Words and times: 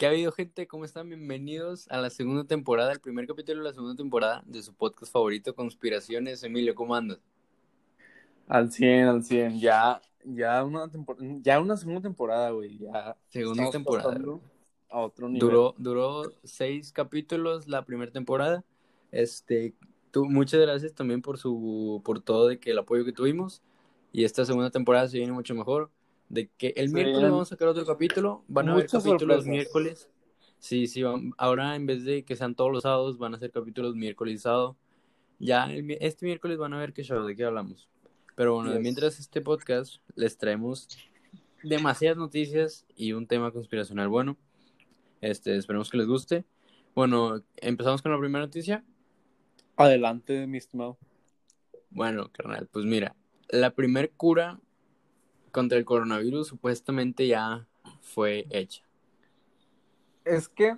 ¿Qué 0.00 0.06
ha 0.06 0.08
habido, 0.08 0.32
gente? 0.32 0.66
¿Cómo 0.66 0.86
están? 0.86 1.10
Bienvenidos 1.10 1.86
a 1.90 1.98
la 1.98 2.08
segunda 2.08 2.44
temporada, 2.44 2.90
el 2.90 3.00
primer 3.00 3.26
capítulo 3.26 3.58
de 3.58 3.64
la 3.64 3.74
segunda 3.74 3.94
temporada 3.94 4.42
de 4.46 4.62
su 4.62 4.72
podcast 4.72 5.12
favorito, 5.12 5.54
Conspiraciones. 5.54 6.42
Emilio, 6.42 6.74
¿cómo 6.74 6.94
andas? 6.94 7.18
Al 8.48 8.72
100, 8.72 9.08
al 9.08 9.22
100. 9.22 9.60
Ya, 9.60 10.00
ya 10.24 10.64
una, 10.64 10.90
ya 11.42 11.60
una 11.60 11.76
segunda 11.76 12.00
temporada, 12.00 12.48
güey. 12.48 12.78
Ya. 12.78 13.14
Segunda 13.28 13.70
temporada. 13.70 14.18
A 14.88 15.00
otro 15.00 15.28
nivel. 15.28 15.40
Duró, 15.40 15.74
duró 15.76 16.22
seis 16.44 16.92
capítulos 16.92 17.68
la 17.68 17.84
primera 17.84 18.10
temporada. 18.10 18.64
Este, 19.12 19.74
tú, 20.10 20.24
muchas 20.24 20.62
gracias 20.62 20.94
también 20.94 21.20
por 21.20 21.36
su, 21.36 22.00
por 22.06 22.22
todo 22.22 22.48
de 22.48 22.58
que 22.58 22.70
el 22.70 22.78
apoyo 22.78 23.04
que 23.04 23.12
tuvimos. 23.12 23.60
Y 24.12 24.24
esta 24.24 24.46
segunda 24.46 24.70
temporada 24.70 25.08
se 25.08 25.18
viene 25.18 25.34
mucho 25.34 25.54
mejor 25.54 25.90
de 26.30 26.48
que 26.56 26.72
el 26.76 26.90
miércoles 26.90 27.30
vamos 27.30 27.48
a 27.48 27.50
sacar 27.50 27.68
otro 27.68 27.84
capítulo, 27.84 28.44
van 28.48 28.68
a 28.68 28.72
haber 28.72 28.86
capítulos 28.86 29.44
miércoles. 29.46 30.08
Sí, 30.60 30.86
sí, 30.86 31.02
ahora 31.36 31.74
en 31.74 31.86
vez 31.86 32.04
de 32.04 32.24
que 32.24 32.36
sean 32.36 32.54
todos 32.54 32.70
los 32.70 32.84
sábados, 32.84 33.18
van 33.18 33.34
a 33.34 33.38
ser 33.38 33.50
capítulos 33.50 33.96
miércoles 33.96 34.34
y 34.34 34.38
sábado. 34.38 34.76
Ya 35.38 35.68
este 35.72 36.26
miércoles 36.26 36.56
van 36.56 36.72
a 36.72 36.78
ver 36.78 36.92
qué 36.92 37.02
show, 37.02 37.24
de 37.26 37.34
qué 37.34 37.44
hablamos. 37.44 37.88
Pero 38.36 38.54
bueno, 38.54 38.78
mientras 38.78 39.18
este 39.18 39.40
podcast 39.40 39.96
les 40.14 40.38
traemos 40.38 40.88
demasiadas 41.64 42.16
noticias 42.16 42.86
y 42.94 43.12
un 43.12 43.26
tema 43.26 43.50
conspiracional 43.50 44.08
bueno. 44.08 44.36
Este, 45.20 45.56
esperemos 45.56 45.90
que 45.90 45.98
les 45.98 46.06
guste. 46.06 46.44
Bueno, 46.94 47.42
empezamos 47.56 48.02
con 48.02 48.12
la 48.12 48.18
primera 48.18 48.44
noticia. 48.44 48.84
Adelante, 49.76 50.46
mi 50.46 50.58
estimado. 50.58 50.96
Bueno, 51.90 52.30
carnal, 52.30 52.68
pues 52.70 52.84
mira, 52.84 53.16
la 53.48 53.70
primer 53.70 54.12
cura 54.12 54.60
contra 55.50 55.78
el 55.78 55.84
coronavirus 55.84 56.48
supuestamente 56.48 57.26
ya 57.26 57.66
fue 58.00 58.46
hecha. 58.50 58.82
Es 60.24 60.48
que, 60.48 60.76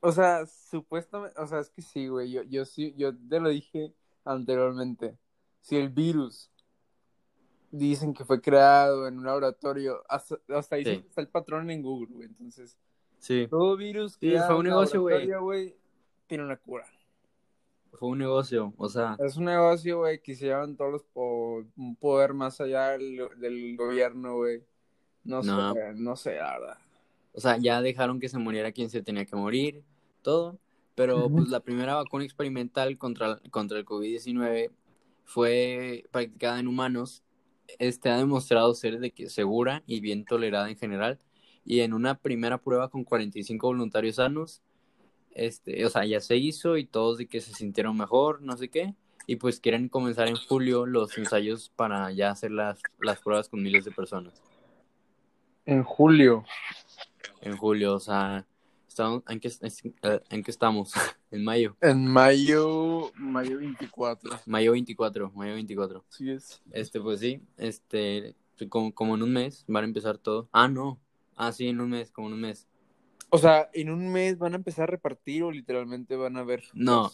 o 0.00 0.12
sea, 0.12 0.46
supuestamente, 0.46 1.38
o 1.40 1.46
sea, 1.46 1.60
es 1.60 1.70
que 1.70 1.82
sí, 1.82 2.08
güey, 2.08 2.30
yo, 2.30 2.42
yo 2.42 2.64
sí, 2.64 2.94
yo 2.96 3.14
te 3.16 3.40
lo 3.40 3.48
dije 3.48 3.94
anteriormente. 4.24 5.16
Si 5.60 5.76
el 5.76 5.88
virus 5.88 6.50
dicen 7.70 8.14
que 8.14 8.24
fue 8.24 8.40
creado 8.40 9.06
en 9.06 9.18
un 9.18 9.24
laboratorio, 9.24 10.02
hasta, 10.08 10.38
hasta 10.48 10.76
ahí 10.76 10.82
está 10.86 11.20
el 11.20 11.28
patrón 11.28 11.70
en 11.70 11.82
Google, 11.82 12.14
güey, 12.14 12.28
entonces. 12.28 12.76
Sí. 13.18 13.46
Todo 13.48 13.76
virus 13.76 14.16
que 14.16 14.38
fue 14.40 14.56
un 14.56 14.66
negocio, 14.66 15.02
güey, 15.02 15.76
tiene 16.26 16.44
una 16.44 16.56
cura 16.56 16.86
fue 17.96 18.10
un 18.10 18.18
negocio, 18.18 18.72
o 18.76 18.88
sea. 18.88 19.16
Es 19.18 19.36
un 19.36 19.44
negocio, 19.44 19.98
güey, 19.98 20.20
que 20.20 20.34
se 20.34 20.46
llevan 20.46 20.76
todos 20.76 20.92
los 20.92 21.04
un 21.76 21.96
poder 21.96 22.34
más 22.34 22.60
allá 22.60 22.90
del, 22.90 23.76
gobierno, 23.76 24.36
güey. 24.36 24.62
No, 25.24 25.42
sé, 25.42 25.50
no 25.94 26.16
sé, 26.16 26.36
la 26.36 26.58
verdad. 26.58 26.78
O 27.32 27.40
sea, 27.40 27.58
ya 27.58 27.82
dejaron 27.82 28.20
que 28.20 28.28
se 28.28 28.38
muriera 28.38 28.72
quien 28.72 28.88
se 28.88 29.02
tenía 29.02 29.24
que 29.24 29.36
morir, 29.36 29.82
todo. 30.22 30.58
Pero 30.94 31.28
pues 31.28 31.48
la 31.50 31.60
primera 31.60 31.94
vacuna 31.94 32.24
experimental 32.24 32.96
contra, 32.96 33.38
contra 33.50 33.78
el 33.78 33.84
COVID-19 33.84 34.70
fue 35.24 36.04
practicada 36.10 36.58
en 36.58 36.68
humanos. 36.68 37.22
Este 37.78 38.08
ha 38.08 38.16
demostrado 38.16 38.74
ser 38.74 38.98
de 38.98 39.10
que 39.10 39.28
segura 39.28 39.82
y 39.86 40.00
bien 40.00 40.24
tolerada 40.24 40.70
en 40.70 40.76
general. 40.76 41.18
Y 41.66 41.80
en 41.80 41.92
una 41.92 42.16
primera 42.16 42.56
prueba 42.58 42.88
con 42.88 43.04
45 43.04 43.66
voluntarios 43.66 44.16
sanos, 44.16 44.62
este, 45.36 45.84
o 45.84 45.90
sea, 45.90 46.04
ya 46.06 46.20
se 46.20 46.36
hizo 46.36 46.78
y 46.78 46.86
todos 46.86 47.18
de 47.18 47.26
que 47.26 47.40
se 47.40 47.52
sintieron 47.52 47.96
mejor, 47.96 48.40
no 48.40 48.56
sé 48.56 48.68
qué, 48.70 48.94
y 49.26 49.36
pues 49.36 49.60
quieren 49.60 49.88
comenzar 49.88 50.28
en 50.28 50.36
julio 50.36 50.86
los 50.86 51.16
ensayos 51.18 51.70
para 51.76 52.10
ya 52.12 52.30
hacer 52.30 52.52
las, 52.52 52.80
las 53.00 53.20
pruebas 53.20 53.48
con 53.48 53.62
miles 53.62 53.84
de 53.84 53.90
personas. 53.90 54.40
En 55.66 55.82
julio. 55.82 56.44
En 57.42 57.56
julio, 57.56 57.94
o 57.94 58.00
sea, 58.00 58.46
estamos, 58.88 59.22
¿en, 59.28 59.40
qué, 59.40 59.52
¿en 60.30 60.42
qué 60.42 60.50
estamos? 60.50 60.92
en 61.30 61.44
mayo. 61.44 61.76
En 61.82 62.06
mayo, 62.06 63.12
mayo 63.16 63.58
24. 63.58 64.40
Mayo 64.46 64.72
24, 64.72 65.32
mayo 65.32 65.52
24. 65.52 66.04
Sí 66.08 66.30
es. 66.30 66.62
Este, 66.70 66.98
pues 66.98 67.20
sí, 67.20 67.42
este, 67.58 68.36
como, 68.70 68.94
como 68.94 69.16
en 69.16 69.22
un 69.22 69.32
mes 69.32 69.64
van 69.68 69.84
a 69.84 69.86
empezar 69.86 70.16
todo. 70.16 70.48
Ah, 70.50 70.68
no. 70.68 70.98
Ah, 71.36 71.52
sí, 71.52 71.68
en 71.68 71.80
un 71.80 71.90
mes, 71.90 72.10
como 72.10 72.28
en 72.28 72.34
un 72.34 72.40
mes. 72.40 72.66
O 73.30 73.38
sea, 73.38 73.68
¿en 73.72 73.90
un 73.90 74.12
mes 74.12 74.38
van 74.38 74.52
a 74.52 74.56
empezar 74.56 74.84
a 74.84 74.92
repartir 74.92 75.42
o 75.42 75.50
literalmente 75.50 76.16
van 76.16 76.36
a 76.36 76.44
ver? 76.44 76.64
No, 76.74 77.10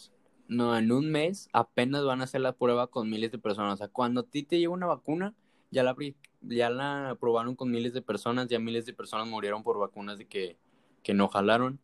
no, 0.48 0.76
en 0.76 0.92
un 0.92 1.10
mes 1.10 1.48
apenas 1.52 2.04
van 2.04 2.20
a 2.20 2.24
hacer 2.24 2.42
la 2.42 2.52
prueba 2.52 2.88
con 2.88 3.08
miles 3.08 3.32
de 3.32 3.38
personas. 3.38 3.74
O 3.74 3.76
sea, 3.78 3.88
cuando 3.88 4.20
a 4.20 4.24
ti 4.24 4.42
te 4.42 4.58
llega 4.58 4.70
una 4.70 4.86
vacuna, 4.86 5.34
ya 5.70 5.82
la, 5.82 5.96
ya 6.42 6.70
la 6.70 7.16
probaron 7.18 7.56
con 7.56 7.70
miles 7.70 7.94
de 7.94 8.02
personas, 8.02 8.48
ya 8.48 8.58
miles 8.58 8.84
de 8.84 8.92
personas 8.92 9.26
murieron 9.26 9.62
por 9.62 9.78
vacunas 9.78 10.18
de 10.18 10.26
que, 10.26 10.56
que 11.02 11.14
no 11.14 11.28
jalaron. 11.28 11.80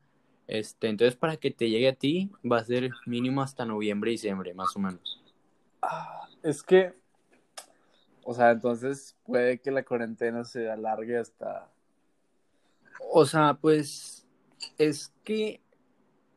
Este, 0.46 0.88
entonces, 0.88 1.16
para 1.16 1.36
que 1.36 1.50
te 1.50 1.70
llegue 1.70 1.88
a 1.88 1.94
ti, 1.94 2.30
va 2.50 2.58
a 2.58 2.64
ser 2.64 2.90
mínimo 3.06 3.42
hasta 3.42 3.64
noviembre, 3.64 4.10
diciembre, 4.10 4.54
más 4.54 4.76
o 4.76 4.78
menos. 4.78 5.22
Ah, 5.82 6.28
es 6.42 6.62
que, 6.62 6.94
o 8.24 8.34
sea, 8.34 8.50
entonces 8.50 9.16
puede 9.24 9.58
que 9.58 9.70
la 9.70 9.84
cuarentena 9.84 10.44
se 10.44 10.70
alargue 10.70 11.18
hasta... 11.18 11.70
O 13.10 13.24
sea, 13.24 13.54
pues 13.54 14.17
es 14.78 15.12
que, 15.24 15.60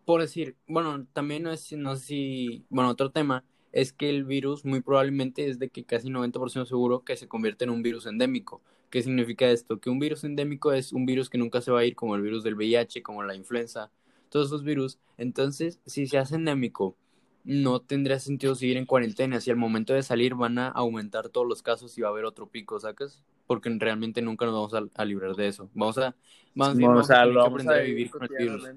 por 0.06 0.22
decir, 0.22 0.56
bueno, 0.68 1.06
también 1.14 1.44
no, 1.44 1.52
es, 1.52 1.72
no 1.74 1.96
sé 1.96 2.06
si, 2.06 2.66
bueno, 2.70 2.90
otro 2.90 3.12
tema 3.12 3.44
es 3.72 3.94
que 3.94 4.10
el 4.10 4.26
virus 4.26 4.66
muy 4.66 4.82
probablemente 4.82 5.48
es 5.48 5.60
de 5.60 5.70
que 5.70 5.84
casi 5.84 6.10
90% 6.10 6.66
seguro 6.66 7.04
que 7.04 7.16
se 7.16 7.28
convierte 7.28 7.64
en 7.64 7.70
un 7.70 7.82
virus 7.82 8.06
endémico. 8.06 8.62
¿Qué 8.90 9.02
significa 9.02 9.50
esto? 9.50 9.80
Que 9.80 9.90
un 9.90 10.00
virus 10.00 10.24
endémico 10.26 10.74
es 10.74 10.92
un 10.92 11.06
virus 11.06 11.30
que 11.30 11.38
nunca 11.38 11.62
se 11.62 11.72
va 11.72 11.80
a 11.80 11.86
ir, 11.86 11.96
como 11.96 12.16
el 12.16 12.22
virus 12.22 12.44
del 12.44 12.56
VIH, 12.56 13.02
como 13.02 13.24
la 13.24 13.36
influenza, 13.36 13.90
todos 14.30 14.48
esos 14.48 14.64
virus. 14.64 15.00
Entonces, 15.18 15.80
si 15.86 16.08
se 16.08 16.18
hace 16.18 16.36
endémico, 16.36 16.98
no 17.44 17.82
tendría 17.82 18.20
sentido 18.20 18.56
seguir 18.56 18.78
en 18.78 18.86
cuarentena. 18.86 19.42
Si 19.42 19.50
al 19.50 19.58
momento 19.58 19.94
de 19.94 20.04
salir 20.04 20.36
van 20.36 20.60
a 20.60 20.68
aumentar 20.70 21.30
todos 21.30 21.48
los 21.48 21.62
casos 21.62 21.98
y 21.98 22.02
va 22.02 22.10
a 22.10 22.12
haber 22.12 22.26
otro 22.26 22.48
pico, 22.48 22.80
¿sacas? 22.80 23.24
Porque 23.48 23.70
realmente 23.78 24.22
nunca 24.22 24.46
nos 24.46 24.54
vamos 24.72 24.92
a, 24.96 25.06
librar 25.06 25.36
de 25.36 25.48
eso. 25.48 25.70
Vamos 25.74 25.98
a, 25.98 26.16
vamos, 26.56 27.10
a, 27.10 27.24
aprender 27.24 27.80
a 27.80 27.84
vivir 27.84 28.10
con 28.10 28.24
el 28.24 28.30
virus. 28.30 28.70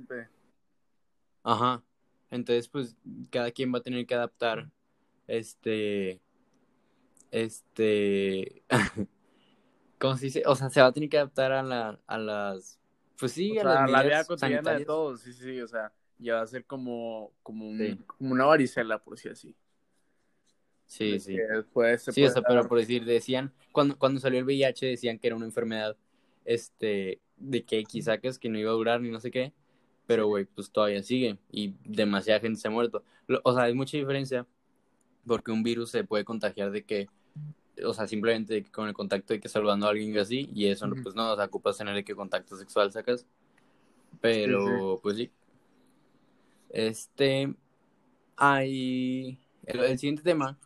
Ajá. 1.42 1.82
Entonces, 2.30 2.68
pues, 2.68 2.96
cada 3.30 3.50
quien 3.50 3.72
va 3.72 3.78
a 3.78 3.82
tener 3.82 4.06
que 4.06 4.14
adaptar 4.14 4.70
este. 5.26 6.20
Este. 7.30 8.62
¿Cómo 9.98 10.16
se 10.16 10.26
dice? 10.26 10.42
O 10.46 10.56
sea, 10.56 10.70
se 10.70 10.80
va 10.80 10.88
a 10.88 10.92
tener 10.92 11.08
que 11.08 11.18
adaptar 11.18 11.52
a, 11.52 11.62
la, 11.62 12.00
a 12.06 12.18
las. 12.18 12.80
Pues 13.18 13.32
sí, 13.32 13.56
a, 13.58 13.86
la 13.86 14.02
vida 14.02 14.24
cotidiana 14.24 14.72
de 14.72 14.84
todos. 14.84 15.20
Sí, 15.20 15.32
sí, 15.32 15.60
o 15.60 15.68
sea 15.68 15.92
ya 16.18 16.34
va 16.36 16.42
a 16.42 16.46
ser 16.46 16.64
como, 16.64 17.32
como, 17.42 17.70
como 18.06 18.32
una 18.32 18.44
varicela, 18.44 18.98
por 18.98 19.16
decir 19.16 19.32
así. 19.32 19.54
Sí, 20.86 21.18
sí. 21.18 21.36
sí, 22.12 22.22
pero 22.46 22.68
por 22.68 22.78
decir, 22.78 23.04
decían, 23.04 23.52
cuando, 23.72 23.98
cuando 23.98 24.20
salió 24.20 24.38
el 24.38 24.44
VIH 24.44 24.86
decían 24.86 25.18
que 25.18 25.28
era 25.28 25.36
una 25.36 25.46
enfermedad, 25.46 25.96
este, 26.44 27.20
de 27.36 27.64
que 27.64 27.82
quizá 27.84 28.18
que 28.18 28.30
que 28.38 28.48
no 28.48 28.58
iba 28.58 28.70
a 28.70 28.74
durar 28.74 29.00
ni 29.00 29.10
no 29.10 29.20
sé 29.20 29.30
qué, 29.30 29.52
pero 30.06 30.26
güey, 30.26 30.44
pues 30.44 30.70
todavía 30.70 31.02
sigue 31.02 31.38
y 31.50 31.74
demasiada 31.84 32.40
gente 32.40 32.60
se 32.60 32.68
ha 32.68 32.70
muerto. 32.70 33.02
O 33.42 33.54
sea, 33.54 33.64
hay 33.64 33.74
mucha 33.74 33.96
diferencia 33.96 34.46
porque 35.26 35.50
un 35.50 35.62
virus 35.62 35.90
se 35.90 36.04
puede 36.04 36.24
contagiar 36.24 36.70
de 36.70 36.84
que, 36.84 37.08
o 37.84 37.94
sea, 37.94 38.06
simplemente 38.06 38.62
con 38.70 38.88
el 38.88 38.94
contacto 38.94 39.32
de 39.32 39.40
que 39.40 39.48
saludando 39.48 39.86
a 39.86 39.90
alguien 39.90 40.16
así 40.18 40.50
y 40.54 40.66
eso, 40.66 40.88
pues 41.02 41.14
no, 41.14 41.32
o 41.32 41.36
sea, 41.36 41.46
ocupas 41.46 41.78
tener 41.78 41.94
de 41.94 42.04
que 42.04 42.14
contacto 42.14 42.56
sexual 42.56 42.92
sacas, 42.92 43.26
pero 44.20 45.00
pues 45.02 45.16
sí, 45.16 45.30
este, 46.74 47.54
hay, 48.36 49.38
el, 49.64 49.96
siguiente 49.96 50.24
tema 50.24 50.58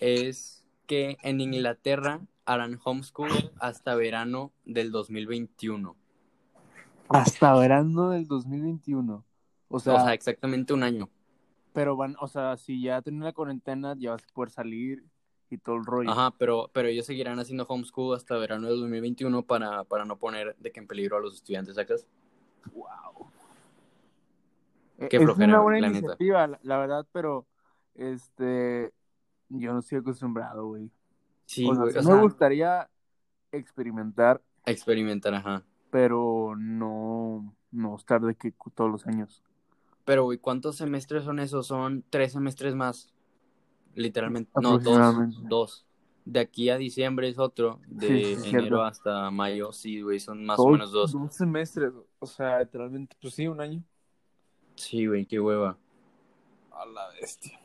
es 0.00 0.66
que 0.86 1.16
en 1.22 1.40
Inglaterra 1.40 2.20
harán 2.44 2.80
homeschool 2.82 3.52
hasta 3.60 3.94
verano 3.94 4.52
del 4.64 4.90
2021. 4.90 5.96
Hasta 7.08 7.54
verano 7.54 8.10
del 8.10 8.26
2021. 8.26 9.24
O 9.68 9.78
sea, 9.78 9.94
o 9.94 10.04
sea, 10.04 10.12
exactamente 10.12 10.74
un 10.74 10.82
año. 10.82 11.08
Pero 11.72 11.96
van, 11.96 12.16
o 12.20 12.26
sea, 12.26 12.56
si 12.56 12.82
ya 12.82 13.00
tienen 13.00 13.22
la 13.22 13.32
cuarentena, 13.32 13.94
ya 13.96 14.10
vas 14.10 14.24
a 14.24 14.34
poder 14.34 14.50
salir 14.50 15.04
y 15.50 15.58
todo 15.58 15.76
el 15.76 15.86
rollo. 15.86 16.10
Ajá, 16.10 16.34
pero, 16.36 16.68
pero 16.72 16.88
ellos 16.88 17.06
seguirán 17.06 17.38
haciendo 17.38 17.64
homeschool 17.64 18.16
hasta 18.16 18.36
verano 18.38 18.66
del 18.66 18.80
2021 18.80 19.42
para, 19.44 19.84
para 19.84 20.04
no 20.04 20.18
poner 20.18 20.56
de 20.58 20.72
que 20.72 20.80
en 20.80 20.88
peligro 20.88 21.16
a 21.16 21.20
los 21.20 21.36
estudiantes, 21.36 21.76
¿sacas? 21.76 22.08
Wow. 22.72 23.30
E, 24.98 25.08
es 25.10 25.36
una 25.36 25.60
buena 25.60 25.86
iniciativa, 25.86 26.46
la, 26.62 26.78
verdad, 26.78 27.06
pero 27.12 27.46
este 27.94 28.92
yo 29.48 29.72
no 29.72 29.78
estoy 29.78 29.98
acostumbrado, 29.98 30.66
güey. 30.66 30.90
Sí, 31.46 31.64
güey. 31.64 31.94
me 31.94 32.20
gustaría 32.20 32.90
experimentar. 33.52 34.42
Experimentar, 34.66 35.34
ajá. 35.34 35.64
Pero 35.90 36.54
no, 36.58 37.54
no 37.70 37.96
estar 37.96 38.20
de 38.20 38.34
que 38.34 38.52
todos 38.74 38.90
los 38.90 39.06
años. 39.06 39.42
Pero, 40.04 40.24
güey, 40.24 40.38
¿cuántos 40.38 40.76
semestres 40.76 41.24
son 41.24 41.38
esos? 41.38 41.66
Son 41.66 42.04
tres 42.10 42.32
semestres 42.32 42.74
más. 42.74 43.12
Literalmente. 43.94 44.50
No, 44.60 44.78
dos. 44.78 45.42
Dos. 45.48 45.86
de 46.24 46.40
aquí 46.40 46.68
a 46.70 46.76
diciembre 46.76 47.28
es 47.28 47.38
otro, 47.38 47.80
de 47.86 48.36
Sí, 48.36 48.48
enero 48.50 48.82
hasta 48.82 49.30
mayo, 49.30 49.72
sí, 49.72 50.02
güey, 50.02 50.20
son 50.20 50.44
más 50.44 50.58
o 50.58 50.68
menos 50.68 50.92
dos. 50.92 51.12
Dos 51.12 51.34
semestres, 51.34 51.92
o 52.18 52.26
sea, 52.26 52.60
literalmente, 52.60 53.16
pues 53.20 53.34
sí, 53.34 53.46
un 53.46 53.60
año. 53.60 53.82
Sí, 54.78 55.06
güey, 55.06 55.26
qué 55.26 55.40
hueva. 55.40 55.76
A 56.70 56.86
la 56.86 57.08
bestia. 57.20 57.60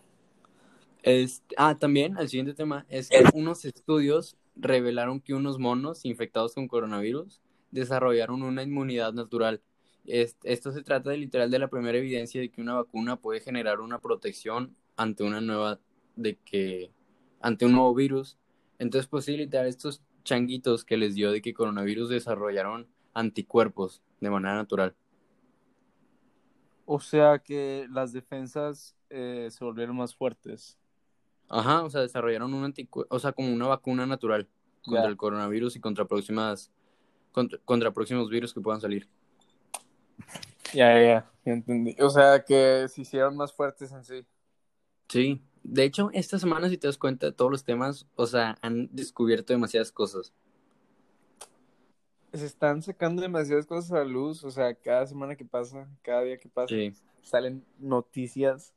Este, 1.03 1.53
ah, 1.57 1.77
también, 1.77 2.17
el 2.17 2.29
siguiente 2.29 2.53
tema 2.53 2.85
es 2.89 3.09
que 3.09 3.23
unos 3.33 3.65
estudios 3.65 4.37
revelaron 4.55 5.19
que 5.19 5.33
unos 5.33 5.59
monos 5.59 6.05
infectados 6.05 6.55
con 6.55 6.67
coronavirus 6.67 7.41
desarrollaron 7.71 8.41
una 8.41 8.63
inmunidad 8.63 9.13
natural. 9.13 9.61
Es- 10.05 10.37
esto 10.43 10.71
se 10.71 10.81
trata 10.81 11.11
de 11.11 11.17
literal 11.17 11.51
de 11.51 11.59
la 11.59 11.67
primera 11.69 11.97
evidencia 11.97 12.41
de 12.41 12.49
que 12.49 12.61
una 12.61 12.75
vacuna 12.75 13.17
puede 13.17 13.41
generar 13.41 13.79
una 13.79 13.99
protección 13.99 14.75
ante 14.95 15.23
una 15.23 15.41
nueva, 15.41 15.79
de 16.15 16.37
que, 16.37 16.91
ante 17.41 17.65
un 17.65 17.73
nuevo 17.73 17.93
virus. 17.93 18.37
Entonces, 18.79 19.07
pues 19.07 19.25
sí, 19.25 19.37
literal, 19.37 19.67
estos 19.67 20.01
changuitos 20.23 20.85
que 20.85 20.97
les 20.97 21.15
dio 21.15 21.31
de 21.31 21.41
que 21.41 21.53
coronavirus 21.53 22.09
desarrollaron 22.09 22.87
anticuerpos 23.13 24.01
de 24.21 24.29
manera 24.29 24.55
natural. 24.55 24.95
O 26.85 26.99
sea 26.99 27.39
que 27.39 27.87
las 27.89 28.11
defensas 28.13 28.95
eh, 29.09 29.47
se 29.51 29.63
volvieron 29.63 29.95
más 29.95 30.15
fuertes. 30.15 30.77
Ajá, 31.49 31.83
o 31.83 31.89
sea, 31.89 32.01
desarrollaron 32.01 32.53
un 32.53 32.65
anticue- 32.73 33.05
o 33.09 33.19
sea, 33.19 33.31
como 33.31 33.53
una 33.53 33.67
vacuna 33.67 34.05
natural 34.05 34.47
contra 34.83 35.07
el 35.07 35.17
coronavirus 35.17 35.75
y 35.75 35.79
contra 35.79 36.05
próximas 36.05 36.71
contra, 37.31 37.59
contra 37.65 37.91
próximos 37.91 38.29
virus 38.29 38.53
que 38.53 38.61
puedan 38.61 38.81
salir. 38.81 39.07
Ya, 40.73 40.93
ya, 40.93 41.01
ya, 41.01 41.31
ya 41.45 41.53
entendí. 41.53 41.95
O 41.99 42.09
sea 42.09 42.43
que 42.43 42.87
se 42.89 43.01
hicieron 43.01 43.35
más 43.37 43.53
fuertes 43.53 43.91
en 43.91 44.03
sí. 44.03 44.25
Sí, 45.07 45.41
de 45.63 45.83
hecho, 45.83 46.09
esta 46.13 46.39
semana 46.39 46.69
si 46.69 46.77
te 46.77 46.87
das 46.87 46.97
cuenta 46.97 47.27
de 47.27 47.31
todos 47.31 47.51
los 47.51 47.63
temas, 47.63 48.07
o 48.15 48.25
sea, 48.25 48.57
han 48.61 48.89
descubierto 48.91 49.53
demasiadas 49.53 49.91
cosas. 49.91 50.33
Se 52.33 52.45
están 52.45 52.81
sacando 52.81 53.21
demasiadas 53.21 53.65
cosas 53.67 53.91
a 53.91 53.99
la 53.99 54.05
luz. 54.05 54.43
O 54.43 54.51
sea, 54.51 54.73
cada 54.73 55.05
semana 55.05 55.35
que 55.35 55.45
pasa, 55.45 55.87
cada 56.01 56.23
día 56.23 56.37
que 56.37 56.49
pasa, 56.49 56.73
Sí, 56.73 56.93
salen 57.21 57.63
noticias 57.77 58.73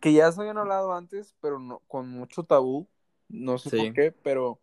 que 0.00 0.12
ya 0.12 0.30
se 0.30 0.40
habían 0.40 0.58
hablado 0.58 0.92
antes, 0.92 1.34
pero 1.40 1.58
no, 1.58 1.80
con 1.88 2.08
mucho 2.08 2.42
tabú. 2.42 2.86
No 3.28 3.58
sé 3.58 3.70
Sí. 3.70 3.76
por 3.76 3.92
qué, 3.94 4.12
pero 4.12 4.60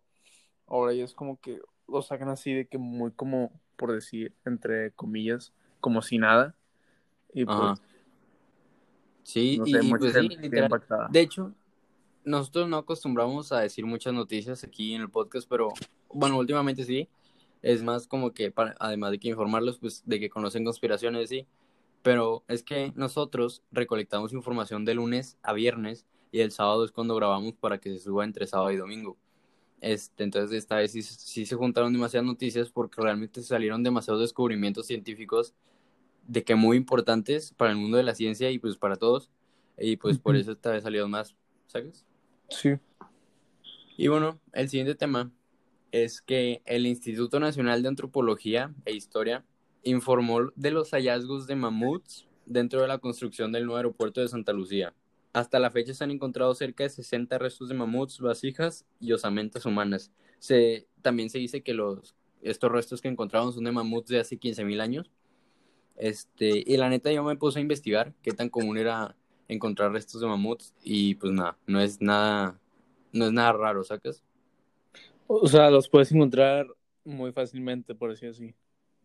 ahora 0.67 0.94
ya 0.94 1.03
es 1.03 1.13
como 1.13 1.39
que 1.39 1.59
lo 1.88 2.01
sacan 2.01 2.29
así 2.29 2.53
de 2.53 2.65
que 2.67 2.77
muy 2.77 3.11
como, 3.11 3.51
por 3.75 3.91
decir, 3.91 4.33
entre 4.45 4.91
comillas, 4.91 5.53
como 5.79 6.01
si 6.01 6.17
nada. 6.17 6.56
Y 7.33 7.45
pues, 7.45 7.57
ajá. 7.57 7.75
Sí, 9.23 9.57
no 9.57 9.65
y, 9.65 9.71
sé, 9.71 9.79
y 9.83 9.94
pues 9.95 10.13
sí, 10.13 10.27
literal. 10.29 10.83
De 11.09 11.19
hecho, 11.21 11.53
nosotros 12.25 12.67
no 12.67 12.77
acostumbramos 12.77 13.51
a 13.51 13.61
decir 13.61 13.85
muchas 13.85 14.13
noticias 14.13 14.63
aquí 14.63 14.94
en 14.94 15.01
el 15.01 15.09
podcast, 15.09 15.47
pero 15.49 15.69
bueno, 16.09 16.38
últimamente 16.38 16.83
sí. 16.83 17.09
Es 17.63 17.81
más 17.81 18.07
como 18.07 18.33
que, 18.33 18.51
para, 18.51 18.75
además 18.80 19.12
de 19.12 19.19
que 19.19 19.30
informarlos, 19.30 19.80
pues 19.80 20.04
de 20.06 20.19
que 20.19 20.30
conocen 20.30 20.63
conspiraciones, 20.63 21.30
sí. 21.30 21.48
Pero 22.04 22.44
es 22.48 22.62
que 22.62 22.92
nosotros 22.95 23.63
recolectamos 23.71 24.33
información 24.33 24.86
de 24.86 24.94
lunes 24.94 25.39
a 25.42 25.54
viernes 25.54 26.06
y 26.31 26.42
el 26.42 26.51
sábado 26.51 26.86
es 26.86 26.92
cuando 26.92 27.15
grabamos 27.15 27.54
para 27.56 27.80
que 27.80 27.89
se 27.92 28.00
suba 28.00 28.25
entre 28.25 28.45
sábado 28.45 28.71
y 28.71 28.75
domingo. 28.75 29.18
Este, 29.80 30.24
entonces 30.24 30.57
esta 30.57 30.75
vez 30.75 30.92
sí, 30.92 31.01
sí 31.01 31.45
se 31.45 31.56
juntaron 31.56 31.92
demasiadas 31.92 32.25
noticias 32.25 32.69
porque 32.69 33.01
realmente 33.01 33.42
salieron 33.42 33.83
demasiados 33.83 34.21
descubrimientos 34.21 34.88
científicos 34.88 35.54
de 36.27 36.44
que 36.44 36.56
muy 36.56 36.77
importantes 36.77 37.54
para 37.54 37.71
el 37.71 37.77
mundo 37.77 37.98
de 37.98 38.04
la 38.04 38.16
ciencia 38.16 38.50
y 38.51 38.59
pues 38.59 38.77
para 38.77 38.95
todos. 38.95 39.30
Y 39.77 39.98
pues 39.98 40.19
por 40.19 40.36
eso 40.36 40.51
esta 40.51 40.71
vez 40.71 40.83
salieron 40.83 41.12
más, 41.12 41.36
¿sabes? 41.68 42.06
Sí. 42.50 42.75
Y 43.98 44.07
bueno, 44.07 44.39
el 44.54 44.69
siguiente 44.69 44.95
tema 44.95 45.31
es 45.94 46.22
que 46.22 46.63
el 46.66 46.88
Instituto 46.88 47.40
Nacional 47.40 47.84
de 47.84 47.88
Antropología 47.88 48.74
e 48.84 48.94
Historia 48.94 49.45
informó 49.84 50.51
de 50.56 50.72
los 50.72 50.90
hallazgos 50.90 51.45
de 51.45 51.56
mamuts 51.56 52.28
dentro 52.48 52.81
de 52.81 52.88
la 52.88 52.98
construcción 52.98 53.51
del 53.51 53.66
nuevo 53.66 53.78
aeropuerto 53.78 54.19
de 54.19 54.28
Santa 54.28 54.54
Lucía. 54.54 54.95
Hasta 55.34 55.60
la 55.60 55.69
fecha 55.69 55.94
se 55.94 56.04
han 56.04 56.10
encontrado 56.10 56.56
cerca 56.56 56.84
de 56.84 56.90
60 56.90 57.38
restos 57.38 57.69
de 57.69 57.75
mamuts, 57.75 58.19
vasijas 58.19 58.86
y 59.00 59.13
osamentas 59.13 59.68
humanas. 59.68 60.12
También 61.04 61.30
se 61.30 61.38
dice 61.38 61.62
que 61.62 61.75
los, 61.75 62.16
estos 62.42 62.72
restos 62.72 63.00
que 63.00 63.07
encontraron 63.07 63.54
son 63.54 63.63
de 63.63 63.72
mamuts 63.72 64.10
de 64.10 64.19
hace 64.19 64.40
15.000 64.40 64.81
años. 64.81 65.12
Este, 65.95 66.63
y 66.66 66.75
la 66.75 66.90
neta 66.90 67.12
yo 67.12 67.24
me 67.24 67.36
puse 67.36 67.60
a 67.60 67.62
investigar 67.62 68.16
qué 68.24 68.31
tan 68.31 68.50
común 68.50 68.80
era 68.80 69.16
encontrar 69.48 69.92
restos 69.92 70.22
de 70.22 70.28
mamuts 70.28 70.74
y 70.81 71.13
pues 71.16 71.31
nada, 71.34 71.56
no 71.68 71.80
es 71.80 72.01
nada, 72.01 72.60
no 73.12 73.28
es 73.28 73.31
nada 73.31 73.54
raro, 73.54 73.84
¿sacas? 73.84 74.24
O 75.27 75.47
sea, 75.47 75.69
los 75.69 75.89
puedes 75.89 76.11
encontrar 76.11 76.67
muy 77.03 77.31
fácilmente, 77.31 77.95
por 77.95 78.11
decir 78.11 78.29
así. 78.29 78.53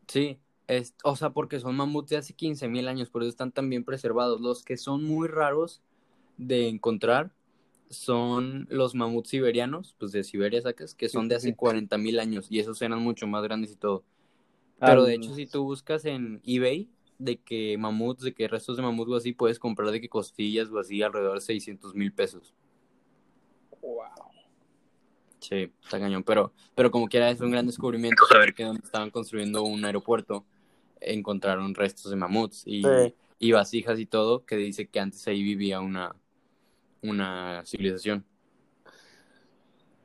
Sí, 0.06 0.38
es, 0.66 0.94
o 1.04 1.16
sea, 1.16 1.30
porque 1.30 1.60
son 1.60 1.76
mamuts 1.76 2.10
de 2.10 2.16
hace 2.16 2.34
15.000 2.34 2.88
años, 2.88 3.10
por 3.10 3.22
eso 3.22 3.30
están 3.30 3.52
tan 3.52 3.68
bien 3.68 3.84
preservados. 3.84 4.40
Los 4.40 4.64
que 4.64 4.76
son 4.76 5.04
muy 5.04 5.28
raros 5.28 5.82
de 6.36 6.68
encontrar 6.68 7.32
son 7.90 8.66
los 8.70 8.94
mamuts 8.94 9.30
siberianos, 9.30 9.94
pues 9.98 10.12
de 10.12 10.24
Siberia, 10.24 10.60
¿sacas? 10.60 10.94
Que 10.94 11.08
son 11.08 11.28
de 11.28 11.36
hace 11.36 11.50
sí. 11.50 11.54
40.000 11.54 12.20
años 12.20 12.46
y 12.50 12.58
esos 12.58 12.80
eran 12.82 13.02
mucho 13.02 13.26
más 13.26 13.42
grandes 13.42 13.72
y 13.72 13.76
todo. 13.76 14.04
Ah, 14.80 14.86
Pero 14.86 15.04
de 15.04 15.14
hecho, 15.14 15.34
si 15.34 15.46
tú 15.46 15.64
buscas 15.64 16.04
en 16.04 16.40
eBay 16.44 16.88
de 17.18 17.38
que 17.38 17.76
mamuts, 17.78 18.22
de 18.22 18.34
que 18.34 18.46
restos 18.46 18.76
de 18.76 18.82
mamuts 18.82 19.10
o 19.10 19.16
así, 19.16 19.32
puedes 19.32 19.58
comprar 19.58 19.90
de 19.90 20.00
que 20.00 20.08
costillas 20.08 20.68
o 20.70 20.78
así 20.78 21.02
alrededor 21.02 21.36
de 21.36 21.40
600 21.40 21.94
mil 21.94 22.12
pesos. 22.12 22.54
Wow. 23.80 24.37
Sí, 25.48 25.72
está 25.82 25.98
cañón. 25.98 26.22
Pero, 26.24 26.52
pero 26.74 26.90
como 26.90 27.08
quiera, 27.08 27.30
es 27.30 27.40
un 27.40 27.50
gran 27.50 27.66
descubrimiento 27.66 28.26
saber 28.26 28.52
que 28.54 28.64
donde 28.64 28.82
estaban 28.84 29.10
construyendo 29.10 29.62
un 29.62 29.82
aeropuerto 29.84 30.44
encontraron 31.00 31.74
restos 31.74 32.10
de 32.10 32.16
mamuts 32.16 32.64
y, 32.66 32.82
Sí. 32.82 33.14
y 33.38 33.52
vasijas 33.52 33.98
y 33.98 34.04
todo, 34.06 34.44
que 34.44 34.56
dice 34.56 34.86
que 34.88 35.00
antes 35.00 35.26
ahí 35.26 35.42
vivía 35.42 35.80
una, 35.80 36.14
una 37.02 37.62
civilización. 37.64 38.24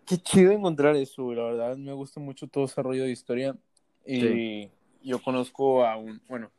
Qué 0.06 0.18
chido 0.18 0.52
encontrar 0.52 0.96
eso, 0.96 1.34
la 1.34 1.44
verdad. 1.44 1.78
Me 1.78 1.94
gusta 1.94 2.20
mucho 2.20 2.48
todo 2.48 2.66
ese 2.66 2.82
rollo 2.82 3.04
de 3.04 3.12
historia. 3.12 3.56
Y 4.06 4.20
Sí. 4.22 4.72
yo 5.04 5.22
conozco 5.22 5.86
a 5.86 5.98
un, 5.98 6.22
bueno, 6.30 6.52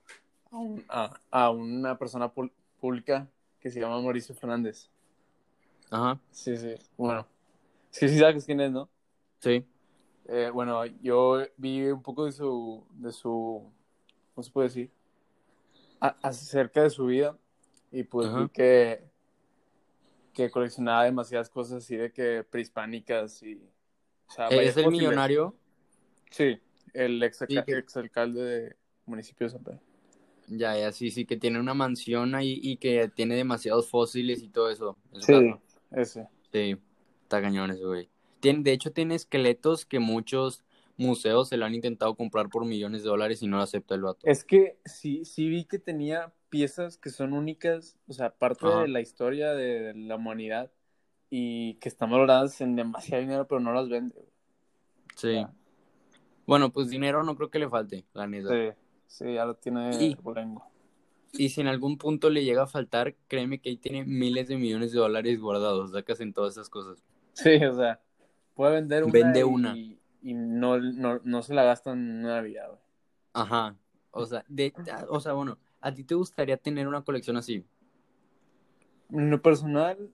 a, 0.51 0.57
un- 0.59 0.85
a- 0.89 1.21
a 1.31 1.51
una 1.51 1.97
persona 1.99 2.31
pública 2.81 3.29
que 3.61 3.71
se 3.71 3.81
llama 3.81 4.01
Mauricio 4.01 4.35
Fernández. 4.35 4.89
Ajá, 5.91 6.19
Sí, 6.31 6.57
sí. 6.57 6.75
Bueno, 6.97 7.27
sí, 7.95 8.09
sí 8.09 8.19
sabes 8.19 8.45
quién 8.45 8.61
es, 8.61 8.71
¿no? 8.73 8.91
sí, 9.41 9.67
Eh, 10.27 10.51
bueno, 10.53 10.85
yo 11.03 11.43
vi 11.57 11.83
un 11.91 12.03
poco 12.03 12.25
de 12.25 12.33
su, 12.33 12.87
de 12.93 13.13
su, 13.13 13.71
¿cómo 14.35 14.43
se 14.43 14.51
puede 14.51 14.69
decir? 14.69 14.91
A- 16.01 16.17
acerca 16.23 16.83
de 16.83 16.91
su 16.91 17.07
vida 17.07 17.37
y 17.91 18.05
pues 18.05 18.29
Ajá. 18.29 18.39
vi 18.39 18.49
que, 18.49 19.05
que 20.33 20.51
coleccionaba 20.51 21.05
demasiadas 21.05 21.49
cosas 21.49 21.85
así 21.85 21.97
de 21.97 22.13
que 22.13 22.45
prehispánicas 22.45 23.43
y, 23.43 23.55
o 24.27 24.31
sea, 24.31 24.51
es 24.51 24.57
varias 24.57 24.77
el 24.77 24.89
millonario. 24.89 25.55
Sí, 26.31 26.61
el 26.93 27.23
ex, 27.23 27.97
alcalde 27.97 28.43
de 28.43 28.77
municipio 29.07 29.47
de 29.47 29.53
San 29.53 29.63
Pedro. 29.63 29.81
Ya, 30.47 30.77
ya, 30.79 30.93
sí, 30.93 31.11
sí, 31.11 31.25
que 31.25 31.37
tiene 31.39 31.59
una 31.59 31.73
mansión 31.75 32.35
ahí 32.35 32.59
y 32.63 32.77
que 32.77 33.09
tiene 33.09 33.35
demasiados 33.35 33.89
fósiles 33.89 34.43
y 34.43 34.49
todo 34.51 34.71
eso. 34.71 34.99
Sí, 35.21 35.55
ese. 35.91 36.29
Sí, 36.53 36.77
está 37.37 37.43
cañón 37.43 37.77
güey. 37.83 38.09
Tiene, 38.41 38.63
de 38.63 38.73
hecho, 38.73 38.93
tiene 38.93 39.15
esqueletos 39.15 39.87
que 39.87 39.99
muchos 39.99 40.65
museos 40.97 41.49
se 41.49 41.57
lo 41.57 41.65
han 41.65 41.75
intentado 41.75 42.15
comprar 42.15 42.49
por 42.49 42.65
millones 42.65 43.03
de 43.03 43.09
dólares 43.09 43.43
y 43.43 43.47
no 43.47 43.57
lo 43.57 43.63
acepta 43.63 43.95
el 43.95 44.03
vato. 44.03 44.21
Es 44.25 44.45
que 44.45 44.79
sí, 44.85 45.25
sí 45.25 45.49
vi 45.49 45.65
que 45.65 45.79
tenía 45.79 46.33
piezas 46.51 46.99
que 46.99 47.11
son 47.11 47.33
únicas, 47.33 47.97
o 48.07 48.13
sea, 48.13 48.31
parte 48.31 48.67
Ajá. 48.67 48.83
de 48.83 48.89
la 48.89 49.01
historia 49.01 49.55
de 49.55 49.95
la 49.95 50.17
humanidad 50.17 50.71
y 51.31 51.75
que 51.75 51.89
están 51.89 52.11
valoradas 52.11 52.61
en 52.61 52.77
demasiado 52.77 53.23
dinero, 53.23 53.49
pero 53.49 53.61
no 53.61 53.73
las 53.73 53.89
vende. 53.89 54.29
Sí. 55.17 55.45
Bueno, 56.47 56.71
pues 56.71 56.91
dinero 56.91 57.25
no 57.25 57.37
creo 57.37 57.51
que 57.51 57.59
le 57.59 57.69
falte, 57.69 58.05
la 58.13 58.27
neta. 58.27 58.51
Sí, 58.51 58.77
sí, 59.07 59.35
ya 59.35 59.45
lo 59.47 59.57
tiene 59.57 59.91
Y-. 60.01 60.17
Y 61.37 61.49
si 61.49 61.61
en 61.61 61.67
algún 61.67 61.99
punto 61.99 62.31
le 62.31 62.45
llega 62.45 62.63
a 62.63 62.67
faltar, 62.69 63.17
créeme 63.27 63.59
que 63.59 63.71
ahí 63.71 63.77
tiene 63.77 64.05
miles 64.05 64.47
de 64.47 64.57
millones 64.57 64.93
de 64.93 65.01
dólares 65.01 65.41
guardados, 65.41 65.91
sacas 65.91 66.21
en 66.21 66.33
todas 66.33 66.53
esas 66.53 66.69
cosas. 66.69 67.03
Sí, 67.35 67.63
o 67.65 67.75
sea, 67.75 68.01
puede 68.55 68.75
vender 68.75 69.05
una 69.05 69.13
Vende 69.13 69.41
y, 69.41 69.43
una. 69.43 69.77
y 69.77 69.99
no, 70.35 70.79
no, 70.79 71.21
no 71.23 71.43
se 71.43 71.55
la 71.55 71.65
gastan 71.65 71.99
en 71.99 72.19
una 72.21 72.37
Navidad, 72.37 72.69
güey. 72.69 72.81
Ajá. 73.35 73.77
O 74.13 74.25
sea, 74.25 74.45
de, 74.49 74.73
o 75.09 75.21
sea, 75.21 75.33
bueno, 75.33 75.59
¿a 75.81 75.93
ti 75.93 76.05
te 76.05 76.15
gustaría 76.15 76.57
tener 76.57 76.87
una 76.87 77.03
colección 77.03 77.37
así? 77.37 77.67
En 79.11 79.31
lo 79.31 79.43
personal, 79.43 80.11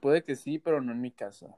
puede 0.00 0.24
que 0.24 0.34
sí, 0.34 0.58
pero 0.58 0.80
no 0.80 0.92
en 0.92 1.00
mi 1.00 1.10
casa. 1.10 1.54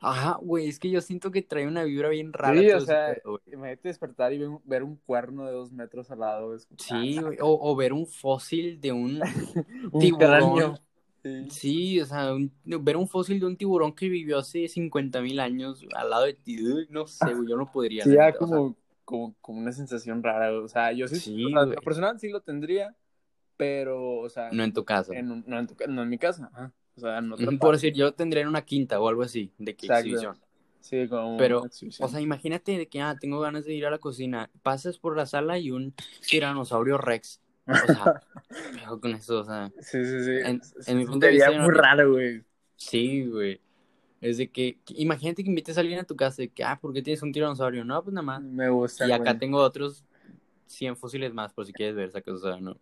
Ajá, 0.00 0.36
güey, 0.42 0.68
es 0.68 0.78
que 0.78 0.90
yo 0.90 1.00
siento 1.00 1.30
que 1.30 1.42
trae 1.42 1.66
una 1.66 1.84
vibra 1.84 2.08
bien 2.08 2.32
rara. 2.32 2.60
Sí, 2.60 2.70
o 2.72 2.80
sea, 2.80 3.14
pedo, 3.14 3.40
imagínate 3.46 3.88
despertar 3.88 4.32
y 4.32 4.38
ver 4.38 4.48
un, 4.48 4.60
ver 4.64 4.82
un 4.82 4.96
cuerno 4.96 5.46
de 5.46 5.52
dos 5.52 5.72
metros 5.72 6.10
al 6.10 6.20
lado. 6.20 6.58
Sí, 6.58 7.18
ah, 7.18 7.22
güey, 7.22 7.38
o, 7.40 7.58
o 7.70 7.76
ver 7.76 7.92
un 7.92 8.06
fósil 8.06 8.80
de 8.80 8.92
un 8.92 9.20
un 9.92 10.00
tiburón. 10.00 10.18
cráneo. 10.18 10.74
Sí. 11.50 12.00
O 12.00 12.06
sea, 12.06 12.34
un- 12.34 12.52
ver 12.64 12.96
un 12.96 13.08
fósil 13.08 13.38
de 13.40 13.46
un 13.46 13.56
tiburón 13.56 13.94
que 13.94 14.08
vivió 14.08 14.38
hace 14.38 14.66
50 14.68 15.20
mil 15.20 15.38
años 15.40 15.84
al 15.94 16.10
lado 16.10 16.24
de 16.24 16.34
ti, 16.34 16.58
no 16.90 17.06
sé, 17.06 17.26
yo 17.48 17.56
no 17.56 17.70
podría. 17.70 18.04
Sí, 18.04 18.10
o 18.10 18.12
sea, 18.14 18.32
como, 18.34 18.76
como, 19.04 19.34
como 19.40 19.58
una 19.60 19.72
sensación 19.72 20.22
rara. 20.22 20.52
O 20.60 20.68
sea, 20.68 20.92
yo 20.92 21.06
sí, 21.08 21.16
Sí, 21.16 21.54
o 21.54 21.66
sea, 21.66 21.80
personal 21.80 22.18
sí 22.18 22.28
lo 22.28 22.40
tendría, 22.40 22.94
pero, 23.56 24.18
o 24.18 24.28
sea, 24.28 24.50
no 24.52 24.64
en 24.64 24.72
tu 24.72 24.84
casa. 24.84 25.14
en 25.14 25.44
no, 25.46 25.58
en 25.58 25.66
tu 25.66 25.76
no 25.88 26.02
en 26.02 26.08
mi 26.08 26.18
casa, 26.18 26.50
ajá. 26.52 26.72
O 26.96 27.00
sea, 27.00 27.18
en 27.18 27.32
otra 27.32 27.46
parte. 27.46 27.58
Por 27.58 27.74
decir, 27.74 27.94
yo 27.94 28.12
tendría 28.12 28.42
en 28.42 28.48
una 28.48 28.62
quinta 28.64 29.00
o 29.00 29.08
algo 29.08 29.22
así, 29.22 29.50
de 29.58 29.74
que 29.76 29.86
Exacto. 29.86 30.00
exhibición. 30.06 30.36
Sí, 30.80 31.06
como 31.08 31.36
Pero. 31.36 31.62
O 32.00 32.08
sea, 32.08 32.20
imagínate 32.20 32.76
de 32.76 32.88
que, 32.88 33.00
ah, 33.00 33.16
tengo 33.20 33.38
ganas 33.40 33.64
de 33.64 33.72
ir 33.74 33.86
a 33.86 33.90
la 33.90 33.98
cocina, 33.98 34.50
pasas 34.62 34.98
por 34.98 35.16
la 35.16 35.26
sala 35.26 35.58
y 35.58 35.70
un 35.70 35.94
tiranosaurio 36.28 36.98
rex. 36.98 37.40
O 37.66 37.74
sea, 37.86 38.20
con 39.00 39.12
eso, 39.12 39.40
o 39.40 39.44
sea, 39.44 39.70
sí, 39.80 40.04
sí, 40.04 40.24
sí. 40.24 40.30
en- 40.44 40.60
en 40.86 40.98
mi 40.98 41.06
punto 41.06 41.26
de 41.26 41.32
vista, 41.32 41.50
muy 41.50 41.58
no- 41.60 41.80
raro, 41.80 42.12
güey. 42.12 42.42
sí, 42.76 43.26
güey. 43.26 43.60
Es 44.20 44.36
de 44.38 44.48
que, 44.50 44.78
que- 44.84 44.94
imagínate 44.98 45.42
que 45.42 45.48
invites 45.50 45.76
a 45.76 45.80
alguien 45.80 45.98
a 45.98 46.04
tu 46.04 46.14
casa 46.16 46.42
y 46.42 46.48
que, 46.48 46.62
ah, 46.64 46.78
¿por 46.80 46.92
qué 46.92 47.02
tienes 47.02 47.22
un 47.22 47.32
tiranosaurio? 47.32 47.84
No, 47.84 48.02
pues 48.02 48.14
nada 48.14 48.24
más. 48.24 48.42
Me 48.42 48.68
gusta. 48.68 49.06
Y 49.06 49.12
acá 49.12 49.24
güey. 49.24 49.38
tengo 49.38 49.58
otros 49.58 50.04
100 50.66 50.96
fósiles 50.96 51.32
más, 51.34 51.52
por 51.52 51.66
si 51.66 51.72
quieres 51.72 51.96
ver 51.96 52.08
esa 52.08 52.22
cosa, 52.22 52.58
¿no? 52.60 52.74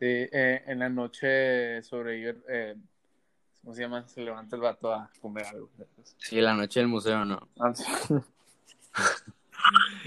Sí, 0.00 0.06
eh, 0.06 0.62
en 0.66 0.78
la 0.78 0.88
noche 0.88 1.82
sobrevivir, 1.82 2.42
eh, 2.48 2.74
¿cómo 3.62 3.74
se 3.74 3.82
llama? 3.82 4.08
Se 4.08 4.20
levanta 4.22 4.56
el 4.56 4.62
vato 4.62 4.92
a 4.92 5.10
comer 5.20 5.44
algo. 5.46 5.70
Sí, 6.18 6.40
la 6.40 6.54
noche 6.54 6.80
del 6.80 6.88
museo, 6.88 7.24
¿no? 7.24 7.48
Ah, 7.58 7.72
sí. 7.74 7.84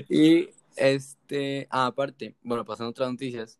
Y, 0.10 0.50
este, 0.75 1.68
ah, 1.70 1.86
aparte, 1.86 2.36
bueno, 2.42 2.65
pasando 2.65 2.88
a 2.88 2.89
otras 2.92 3.12
noticias, 3.12 3.60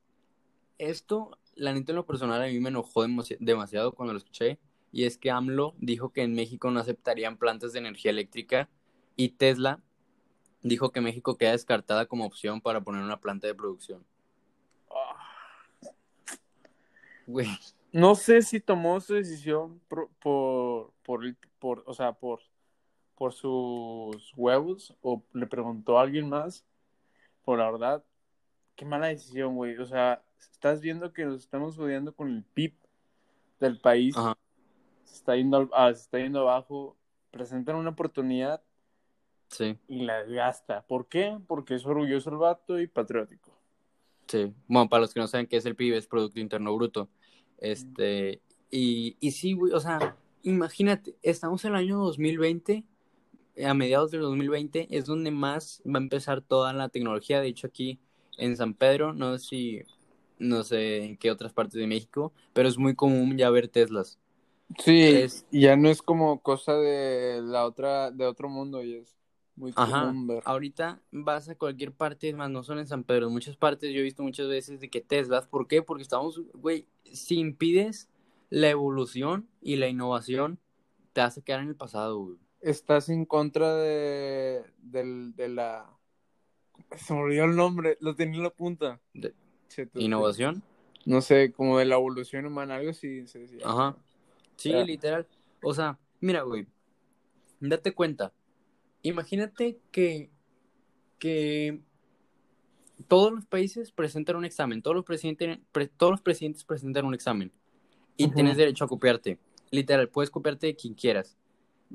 esto, 0.90 1.38
la 1.56 1.74
neta 1.74 1.92
en 1.92 1.98
lo 1.98 2.06
personal 2.06 2.42
a 2.42 2.48
mí 2.48 2.60
me 2.60 2.70
enojó 2.70 3.04
demasi- 3.06 3.38
demasiado 3.40 3.92
cuando 3.94 4.14
lo 4.14 4.20
escuché, 4.20 4.60
y 4.92 5.06
es 5.06 5.18
que 5.18 5.32
AMLO 5.32 5.74
dijo 5.78 6.12
que 6.12 6.24
en 6.24 6.34
México 6.34 6.70
no 6.72 6.80
aceptarían 6.80 7.38
plantas 7.38 7.74
de 7.74 7.80
energía 7.80 8.12
eléctrica, 8.12 8.70
y 9.16 9.30
Tesla 9.30 9.82
dijo 10.62 10.92
que 10.92 11.02
México 11.02 11.38
queda 11.38 11.52
descartada 11.52 12.06
como 12.06 12.26
opción 12.26 12.62
para 12.62 12.82
poner 12.82 13.04
una 13.04 13.20
planta 13.20 13.48
de 13.48 13.56
producción. 13.56 14.06
Güey, 17.26 17.48
No 17.94 18.16
sé 18.16 18.42
si 18.42 18.60
tomó 18.60 19.00
su 19.00 19.14
decisión 19.14 19.80
por, 19.88 20.10
por, 20.20 20.94
por, 21.60 21.84
o 21.86 21.94
sea, 21.94 22.14
por, 22.14 22.42
por 23.16 23.34
sus 23.34 24.34
huevos 24.36 24.96
o 25.02 25.24
le 25.32 25.46
preguntó 25.46 26.00
a 26.00 26.02
alguien 26.02 26.28
más. 26.28 26.66
Por 27.46 27.60
la 27.60 27.70
verdad, 27.70 28.04
qué 28.84 28.90
mala 28.90 29.08
decisión, 29.08 29.56
güey. 29.56 29.78
O 29.78 29.86
sea, 29.86 30.22
estás 30.38 30.82
viendo 30.82 31.14
que 31.14 31.24
nos 31.26 31.42
estamos 31.42 31.78
jodiendo 31.78 32.14
con 32.14 32.30
el 32.30 32.44
PIB 32.44 32.74
del 33.60 33.80
país. 33.80 34.16
Ajá. 34.18 34.38
Se 35.06 35.16
está 35.16 35.36
yendo, 35.38 35.58
al- 35.58 35.70
ah, 35.74 35.94
se 35.94 36.02
está 36.02 36.20
yendo 36.20 36.42
abajo. 36.42 36.98
Presentan 37.32 37.78
una 37.78 37.92
oportunidad 37.92 38.62
sí, 39.48 39.78
y 39.88 40.04
la 40.04 40.24
gasta. 40.24 40.86
¿Por 40.86 41.08
qué? 41.08 41.40
Porque 41.48 41.76
es 41.76 41.86
orgulloso 41.86 42.30
el 42.30 42.38
vato 42.38 42.80
y 42.80 42.88
patriótico. 42.88 43.58
sí. 44.28 44.54
Bueno, 44.68 44.90
para 44.90 45.02
los 45.02 45.14
que 45.14 45.20
no 45.20 45.28
saben 45.28 45.48
qué 45.48 45.58
es 45.58 45.66
el 45.66 45.76
PIB, 45.76 45.96
es 45.96 46.08
Producto 46.08 46.40
Interno 46.40 46.76
Bruto. 46.76 47.10
Este, 47.58 48.42
y, 48.70 49.16
y 49.20 49.32
sí, 49.32 49.54
güey, 49.54 49.72
o 49.74 49.80
sea, 49.80 50.18
imagínate, 50.44 51.16
estamos 51.22 51.64
en 51.64 51.72
el 51.72 51.78
año 51.78 51.98
2020, 52.00 52.84
a 53.66 53.74
mediados 53.74 54.12
del 54.12 54.22
2020 54.22 54.88
es 54.90 55.06
donde 55.06 55.32
más 55.32 55.82
va 55.86 56.00
a 56.00 56.02
empezar 56.04 56.42
toda 56.42 56.74
la 56.74 56.90
tecnología. 56.90 57.40
De 57.40 57.48
hecho, 57.48 57.68
aquí 57.68 58.00
en 58.38 58.58
San 58.58 58.74
Pedro, 58.74 59.14
no 59.14 59.38
sé 59.38 59.46
si, 59.46 59.82
no 60.40 60.64
sé 60.64 61.04
en 61.06 61.18
qué 61.18 61.32
otras 61.32 61.54
partes 61.54 61.76
de 61.80 61.88
México, 61.88 62.34
pero 62.54 62.70
es 62.70 62.78
muy 62.78 62.96
común 62.96 63.38
ya 63.38 63.50
ver 63.50 63.68
Teslas. 63.70 64.20
Sí, 64.80 65.24
Es- 65.26 65.46
ya 65.52 65.76
no 65.76 65.90
es 65.90 66.02
como 66.02 66.42
cosa 66.42 66.76
de 66.78 67.42
la 67.44 67.66
otra, 67.66 68.12
de 68.12 68.26
otro 68.26 68.50
mundo, 68.50 68.84
y 68.84 68.96
es 68.96 69.16
muy 69.56 69.74
Ajá, 69.76 70.02
común 70.02 70.28
ver. 70.28 70.44
ahorita 70.44 71.02
vas 71.12 71.50
a 71.50 71.56
cualquier 71.56 71.94
parte, 71.94 72.34
más, 72.34 72.50
no 72.50 72.64
solo 72.64 72.80
en 72.82 72.88
San 72.88 73.04
Pedro, 73.04 73.28
en 73.28 73.34
muchas 73.34 73.58
partes 73.58 73.92
yo 73.94 74.00
he 74.00 74.04
visto 74.04 74.24
muchas 74.24 74.48
veces 74.48 74.80
de 74.80 74.90
que 74.90 75.02
Teslas, 75.02 75.48
¿por 75.48 75.68
qué? 75.68 75.82
Porque 75.82 76.04
estamos, 76.04 76.42
güey, 76.54 76.88
si 77.12 77.40
impides 77.40 78.10
la 78.50 78.70
evolución 78.70 79.48
y 79.62 79.78
la 79.78 79.88
innovación, 79.90 80.60
te 81.14 81.22
a 81.22 81.32
quedar 81.32 81.62
en 81.62 81.70
el 81.70 81.76
pasado, 81.76 82.20
güey. 82.20 82.38
Estás 82.62 83.10
en 83.10 83.26
contra 83.26 83.76
de, 83.76 84.64
de 84.82 85.48
la... 85.50 85.98
Se 86.96 87.14
me 87.14 87.22
olvidó 87.22 87.46
el 87.46 87.56
nombre, 87.56 87.98
lo 88.02 88.16
tenía 88.16 88.38
en 88.38 88.44
la 88.44 88.50
punta. 88.50 89.00
De- 89.14 89.34
Cheto, 89.70 90.00
¿Innovación? 90.00 90.62
No 91.06 91.22
sé, 91.22 91.52
como 91.52 91.80
de 91.80 91.86
la 91.86 91.96
evolución 91.96 92.46
humana, 92.46 92.76
algo 92.76 92.92
así 92.92 93.26
se 93.28 93.40
decía. 93.40 93.62
Ajá. 93.66 93.98
Sí, 94.56 94.70
Ya. 94.72 94.84
literal. 94.84 95.28
O 95.62 95.74
sea, 95.74 95.98
mira, 96.22 96.44
güey, 96.44 96.68
date 97.60 97.94
cuenta. 97.94 98.32
Imagínate 99.02 99.80
que, 99.92 100.30
que 101.20 101.82
todos 103.08 103.32
los 103.34 103.46
países 103.46 103.92
presentan 103.92 104.36
un 104.36 104.46
examen, 104.46 104.82
todos 104.82 104.96
los 104.96 105.06
presidentes, 105.06 105.60
pre- 105.72 105.88
todos 105.88 106.12
los 106.12 106.22
presidentes 106.22 106.64
presentan 106.64 107.06
un 107.06 107.14
examen 107.14 107.52
y 108.16 108.30
tienes 108.30 108.56
derecho 108.58 108.86
a 108.86 108.88
copiarte. 108.88 109.40
Literal, 109.72 110.08
puedes 110.10 110.30
copiarte 110.30 110.68
de 110.68 110.76
quien 110.76 110.94
quieras. 110.94 111.36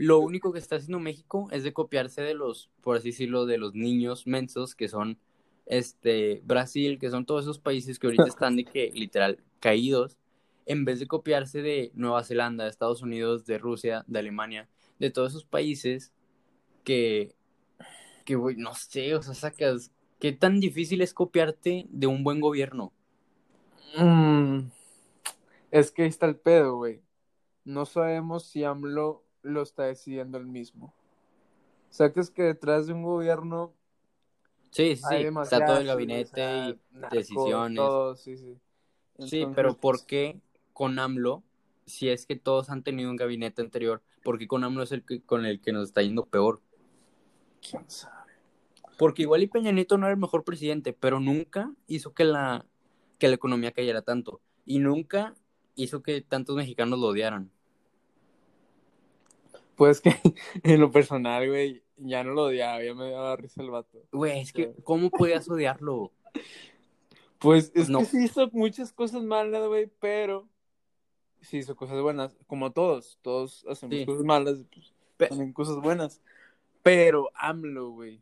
Lo 0.00 0.20
único 0.20 0.52
que 0.52 0.60
está 0.60 0.76
haciendo 0.76 1.00
México 1.00 1.48
es 1.50 1.64
de 1.64 1.72
copiarse 1.72 2.22
de 2.22 2.32
los, 2.32 2.70
por 2.82 2.96
así 2.96 3.08
decirlo, 3.08 3.46
de 3.46 3.58
los 3.58 3.74
niños 3.74 4.28
mensos 4.28 4.76
que 4.76 4.86
son 4.86 5.18
este 5.66 6.40
Brasil, 6.44 7.00
que 7.00 7.10
son 7.10 7.26
todos 7.26 7.42
esos 7.42 7.58
países 7.58 7.98
que 7.98 8.06
ahorita 8.06 8.28
están 8.28 8.54
de 8.54 8.64
que 8.64 8.92
literal 8.94 9.42
caídos, 9.58 10.16
en 10.66 10.84
vez 10.84 11.00
de 11.00 11.08
copiarse 11.08 11.62
de 11.62 11.90
Nueva 11.94 12.22
Zelanda, 12.22 12.62
de 12.62 12.70
Estados 12.70 13.02
Unidos, 13.02 13.44
de 13.44 13.58
Rusia, 13.58 14.04
de 14.06 14.20
Alemania, 14.20 14.68
de 15.00 15.10
todos 15.10 15.32
esos 15.32 15.44
países 15.44 16.12
que, 16.84 17.34
que 18.24 18.36
güey, 18.36 18.54
no 18.54 18.76
sé, 18.76 19.16
o 19.16 19.22
sea, 19.22 19.34
sacas, 19.34 19.90
¿qué 20.20 20.30
tan 20.30 20.60
difícil 20.60 21.00
es 21.00 21.12
copiarte 21.12 21.86
de 21.90 22.06
un 22.06 22.22
buen 22.22 22.38
gobierno? 22.38 22.92
Mm, 23.98 24.68
es 25.72 25.90
que 25.90 26.02
ahí 26.02 26.08
está 26.08 26.26
el 26.26 26.36
pedo, 26.36 26.76
güey. 26.76 27.02
No 27.64 27.84
sabemos 27.84 28.46
si 28.46 28.62
AMLO 28.62 29.24
lo 29.48 29.62
está 29.62 29.84
decidiendo 29.84 30.38
él 30.38 30.46
mismo. 30.46 30.94
Sacas 31.90 32.30
que 32.30 32.42
detrás 32.42 32.86
de 32.86 32.92
un 32.92 33.02
gobierno 33.02 33.74
Sí, 34.70 34.96
sí, 34.96 35.02
sí, 35.08 35.26
está 35.42 35.64
todo 35.64 35.78
el 35.78 35.86
gabinete 35.86 36.30
o 36.30 36.34
sea, 36.34 36.68
y 36.68 37.16
decisiones. 37.16 37.76
todo, 37.76 38.16
sí, 38.16 38.36
sí. 38.36 38.58
Sí, 39.18 39.40
Entonces, 39.40 39.48
pero 39.56 39.76
¿por 39.76 40.06
qué 40.06 40.40
con 40.72 40.98
AMLO, 40.98 41.42
si 41.86 42.08
es 42.08 42.26
que 42.26 42.36
todos 42.36 42.70
han 42.70 42.82
tenido 42.82 43.10
un 43.10 43.16
gabinete 43.16 43.62
anterior, 43.62 44.02
por 44.22 44.38
qué 44.38 44.46
con 44.46 44.62
AMLO 44.62 44.82
es 44.82 44.92
el 44.92 45.04
que, 45.04 45.22
con 45.22 45.44
el 45.44 45.60
que 45.60 45.72
nos 45.72 45.88
está 45.88 46.02
yendo 46.02 46.26
peor? 46.26 46.60
¿Quién 47.68 47.88
sabe? 47.88 48.14
Porque 48.98 49.22
igual 49.22 49.42
y 49.42 49.46
Peña 49.48 49.72
Nieto 49.72 49.96
no 49.96 50.06
era 50.06 50.14
el 50.14 50.20
mejor 50.20 50.44
presidente, 50.44 50.92
pero 50.92 51.18
nunca 51.18 51.72
hizo 51.86 52.12
que 52.12 52.24
la, 52.24 52.66
que 53.18 53.28
la 53.28 53.34
economía 53.34 53.72
cayera 53.72 54.02
tanto. 54.02 54.40
Y 54.64 54.78
nunca 54.78 55.34
hizo 55.74 56.02
que 56.02 56.20
tantos 56.20 56.56
mexicanos 56.56 56.98
lo 56.98 57.08
odiaran. 57.08 57.50
Pues 59.78 60.00
que 60.02 60.10
en 60.64 60.80
lo 60.80 60.90
personal, 60.90 61.48
güey, 61.48 61.82
ya 61.96 62.22
no 62.24 62.32
lo 62.32 62.42
odiaba, 62.46 62.82
ya 62.84 62.92
me 62.94 63.10
daba 63.10 63.36
risa 63.36 63.62
el 63.62 63.70
vato. 63.70 64.02
Güey, 64.12 64.40
es 64.40 64.52
que. 64.52 64.74
¿cómo 64.84 65.08
podías 65.08 65.48
odiarlo? 65.48 66.12
Pues 67.38 67.70
es 67.76 67.88
No. 67.88 68.00
que 68.00 68.04
sí 68.06 68.24
hizo 68.24 68.48
muchas 68.52 68.92
cosas 68.92 69.22
malas, 69.22 69.64
güey, 69.68 69.88
pero 70.00 70.48
sí 71.40 71.58
hizo 71.58 71.76
cosas 71.76 72.00
buenas, 72.02 72.36
como 72.48 72.72
todos, 72.72 73.16
todos 73.22 73.64
hacemos 73.68 73.96
Sí. 73.96 74.04
cosas 74.06 74.24
malas, 74.24 74.58
pues, 74.74 74.92
Pe- 75.16 75.28
también 75.28 75.52
cosas 75.52 75.76
buenas. 75.76 76.20
Pero 76.82 77.30
AMLO, 77.34 77.90
güey. 77.90 78.20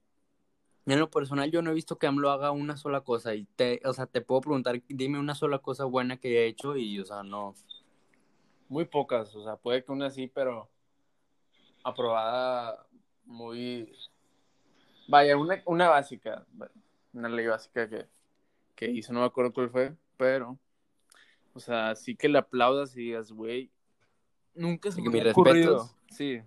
En 0.85 0.99
lo 0.99 1.11
personal, 1.11 1.51
yo 1.51 1.63
no 1.63 1.71
he 1.71 1.75
visto 1.75 1.97
que 1.99 2.07
AMLO 2.07 2.31
haga 2.31 2.51
una 2.51 2.77
sola 2.77 3.01
cosa. 3.01 3.35
Y 3.35 3.45
te, 3.57 3.81
o 3.87 3.95
sea, 3.95 4.05
te 4.05 4.21
puedo 4.21 4.43
preguntar, 4.43 4.83
dime 4.87 5.19
una 5.19 5.35
sola 5.35 5.61
cosa 5.61 5.87
buena 5.87 6.19
que 6.19 6.29
haya 6.29 6.43
hecho 6.43 6.77
y, 6.77 7.01
o 7.01 7.05
sea, 7.07 7.23
no. 7.23 7.55
Muy 8.69 8.85
pocas, 8.85 9.35
o 9.35 9.43
sea, 9.43 9.57
puede 9.57 9.83
que 9.83 9.93
una 9.93 10.11
sí, 10.11 10.27
pero 10.29 10.69
aprobada 11.89 12.87
muy... 13.25 13.93
Vaya, 15.09 15.37
una, 15.37 15.63
una 15.67 15.89
básica, 15.89 16.45
una 17.13 17.29
ley 17.29 17.47
básica 17.47 17.89
que, 17.89 18.07
que 18.75 18.91
hizo, 18.91 19.13
no 19.13 19.21
me 19.21 19.27
acuerdo 19.27 19.53
cuál 19.53 19.71
fue, 19.71 19.95
pero, 20.17 20.59
o 21.55 21.61
sea, 21.61 21.95
sí 21.95 22.17
que 22.17 22.29
le 22.29 22.39
aplaudas 22.39 22.97
y 22.97 23.03
digas, 23.03 23.31
güey, 23.31 23.71
nunca 24.55 24.91
se 24.91 25.01
me 25.01 25.11
mis 25.11 25.27
ocurrido. 25.27 25.89
Sí, 26.11 26.43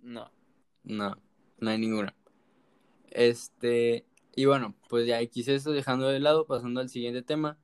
no. 0.00 0.30
No, 0.82 1.16
no 1.58 1.70
hay 1.70 1.78
ninguna. 1.78 2.14
Este, 3.10 4.04
y 4.36 4.44
bueno, 4.44 4.74
pues 4.90 5.06
ya 5.06 5.24
quise 5.24 5.54
eso 5.54 5.72
dejando 5.72 6.08
de 6.08 6.20
lado, 6.20 6.46
pasando 6.46 6.82
al 6.82 6.90
siguiente 6.90 7.22
tema. 7.22 7.58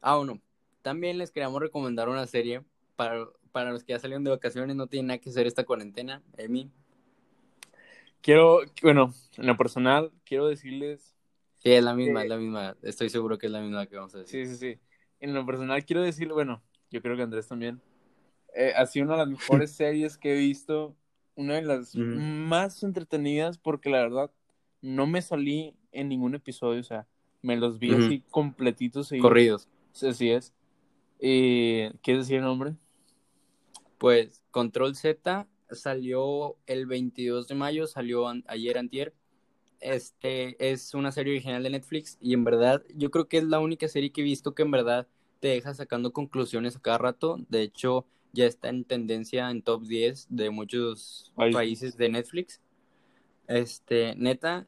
Ah, 0.00 0.16
bueno, 0.16 0.40
también 0.80 1.18
les 1.18 1.30
queríamos 1.30 1.60
recomendar 1.60 2.08
una 2.08 2.26
serie 2.26 2.64
para, 2.96 3.26
para 3.54 3.70
los 3.70 3.84
que 3.84 3.92
ya 3.92 4.00
salieron 4.00 4.24
de 4.24 4.32
vacaciones, 4.32 4.74
no 4.74 4.88
tienen 4.88 5.06
nada 5.06 5.18
que 5.18 5.30
hacer 5.30 5.46
esta 5.46 5.62
cuarentena. 5.62 6.20
Emi, 6.36 6.72
Quiero, 8.20 8.62
bueno, 8.82 9.14
en 9.36 9.46
lo 9.46 9.56
personal, 9.56 10.10
quiero 10.24 10.48
decirles, 10.48 11.14
sí, 11.58 11.70
es 11.70 11.84
la 11.84 11.94
misma, 11.94 12.24
es 12.24 12.28
la 12.28 12.36
misma. 12.36 12.76
Estoy 12.82 13.10
seguro 13.10 13.38
que 13.38 13.46
es 13.46 13.52
la 13.52 13.60
misma 13.60 13.86
que 13.86 13.94
vamos 13.94 14.12
a 14.16 14.18
decir. 14.18 14.44
sí, 14.44 14.56
sí, 14.56 14.58
sí, 14.74 14.80
en 15.20 15.34
lo 15.34 15.46
personal 15.46 15.84
quiero 15.84 16.02
decir, 16.02 16.32
bueno, 16.32 16.64
yo 16.90 17.00
creo 17.00 17.16
que 17.16 17.22
Andrés 17.22 17.46
también, 17.46 17.80
eh, 18.56 18.72
ha 18.76 18.86
sido 18.86 19.04
una 19.04 19.14
de 19.14 19.18
las 19.20 19.28
mejores 19.28 19.70
series 19.76 20.18
que 20.18 20.32
he 20.34 20.36
visto, 20.36 20.96
una 21.36 21.54
de 21.54 21.62
las 21.62 21.94
más 21.94 22.82
entretenidas, 22.82 23.56
porque 23.58 23.88
la 23.88 24.00
verdad 24.00 24.32
no 24.82 25.06
me 25.06 25.22
salí 25.22 25.76
en 25.92 26.08
ningún 26.08 26.34
episodio, 26.34 26.80
o 26.80 26.84
sea, 26.84 27.06
me 27.40 27.56
los 27.56 27.78
vi 27.78 27.92
Ujú. 27.92 28.02
así 28.04 28.24
completitos. 28.30 29.06
seguidos. 29.06 29.28
Corridos. 29.28 29.68
Sí, 29.92 30.08
Así 30.08 30.30
es. 30.30 30.52
Eh, 31.20 31.92
¿Quieres 32.02 32.24
decir 32.24 32.38
el 32.38 32.42
nombre? 32.42 32.74
Pues 33.98 34.42
Control 34.50 34.94
Z 34.96 35.48
salió 35.70 36.56
el 36.66 36.86
22 36.86 37.48
de 37.48 37.54
mayo, 37.54 37.86
salió 37.86 38.28
an- 38.28 38.44
ayer 38.48 38.78
antier. 38.78 39.14
Este 39.80 40.56
es 40.72 40.94
una 40.94 41.12
serie 41.12 41.34
original 41.34 41.62
de 41.62 41.70
Netflix 41.70 42.18
y 42.20 42.34
en 42.34 42.44
verdad 42.44 42.82
yo 42.94 43.10
creo 43.10 43.28
que 43.28 43.38
es 43.38 43.44
la 43.44 43.60
única 43.60 43.88
serie 43.88 44.12
que 44.12 44.22
he 44.22 44.24
visto 44.24 44.54
que 44.54 44.62
en 44.62 44.70
verdad 44.70 45.08
te 45.40 45.48
deja 45.48 45.74
sacando 45.74 46.12
conclusiones 46.12 46.76
a 46.76 46.80
cada 46.80 46.98
rato. 46.98 47.38
De 47.48 47.62
hecho, 47.62 48.06
ya 48.32 48.46
está 48.46 48.68
en 48.70 48.84
tendencia 48.84 49.50
en 49.50 49.62
top 49.62 49.84
10 49.84 50.26
de 50.30 50.50
muchos 50.50 51.32
Países. 51.34 51.52
países 51.52 51.96
de 51.96 52.08
Netflix. 52.10 52.60
Este, 53.48 54.14
neta, 54.16 54.66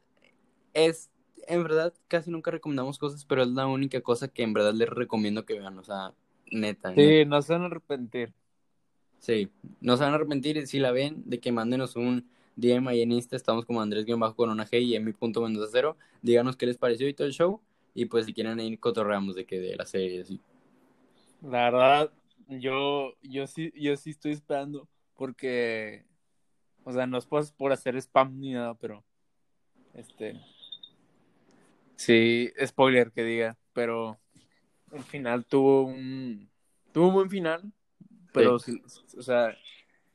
es 0.73 1.11
en 1.47 1.63
verdad 1.63 1.93
casi 2.07 2.31
nunca 2.31 2.51
recomendamos 2.51 2.99
cosas, 2.99 3.25
pero 3.25 3.43
es 3.43 3.49
la 3.49 3.67
única 3.67 4.01
cosa 4.01 4.27
que 4.29 4.43
en 4.43 4.53
verdad 4.53 4.73
les 4.73 4.89
recomiendo 4.89 5.45
que 5.45 5.59
vean, 5.59 5.77
o 5.79 5.83
sea, 5.83 6.13
neta. 6.51 6.91
neta. 6.93 7.17
Sí, 7.17 7.25
no 7.25 7.41
se 7.41 7.53
van 7.53 7.61
a 7.63 7.65
arrepentir. 7.67 8.33
Sí, 9.19 9.49
no 9.81 9.97
se 9.97 10.03
van 10.03 10.13
a 10.13 10.15
arrepentir 10.15 10.65
si 10.67 10.79
la 10.79 10.91
ven 10.91 11.23
de 11.25 11.39
que 11.39 11.51
mándenos 11.51 11.95
un 11.95 12.29
DM 12.55 12.89
ahí 12.89 13.01
en 13.01 13.11
Insta, 13.11 13.35
estamos 13.35 13.65
como 13.65 13.81
Andrés 13.81 14.05
bajo 14.17 14.35
con 14.35 14.49
una 14.49 14.65
G 14.65 14.81
y 14.81 14.95
en 14.95 15.05
mi 15.05 15.13
punto 15.13 15.45
cero, 15.71 15.97
díganos 16.21 16.55
qué 16.55 16.65
les 16.65 16.77
pareció 16.77 17.07
y 17.07 17.13
todo 17.13 17.27
el 17.27 17.33
show 17.33 17.61
y 17.93 18.05
pues 18.05 18.25
si 18.25 18.33
quieren 18.33 18.59
ir 18.59 18.79
cotorreamos 18.79 19.35
de 19.35 19.45
que 19.45 19.59
de 19.59 19.75
la 19.75 19.85
serie 19.85 20.21
así. 20.21 20.39
La 21.41 21.69
verdad, 21.71 22.11
yo, 22.47 23.13
yo 23.21 23.47
sí, 23.47 23.71
yo 23.75 23.95
sí 23.97 24.11
estoy 24.11 24.33
esperando 24.33 24.87
porque, 25.15 26.05
o 26.83 26.91
sea, 26.91 27.07
no 27.07 27.17
es 27.17 27.25
por, 27.25 27.51
por 27.53 27.71
hacer 27.71 27.95
spam 27.97 28.39
ni 28.39 28.53
nada, 28.53 28.75
pero, 28.75 29.03
este, 29.93 30.39
sí, 31.95 32.51
spoiler 32.63 33.11
que 33.11 33.23
diga, 33.23 33.57
pero 33.73 34.19
el 34.91 35.03
final 35.03 35.45
tuvo 35.45 35.83
un, 35.83 36.49
tuvo 36.91 37.07
un 37.07 37.13
buen 37.13 37.29
final, 37.29 37.73
pero, 38.37 38.59
sí, 38.59 38.81
o 39.17 39.21
sea, 39.21 39.55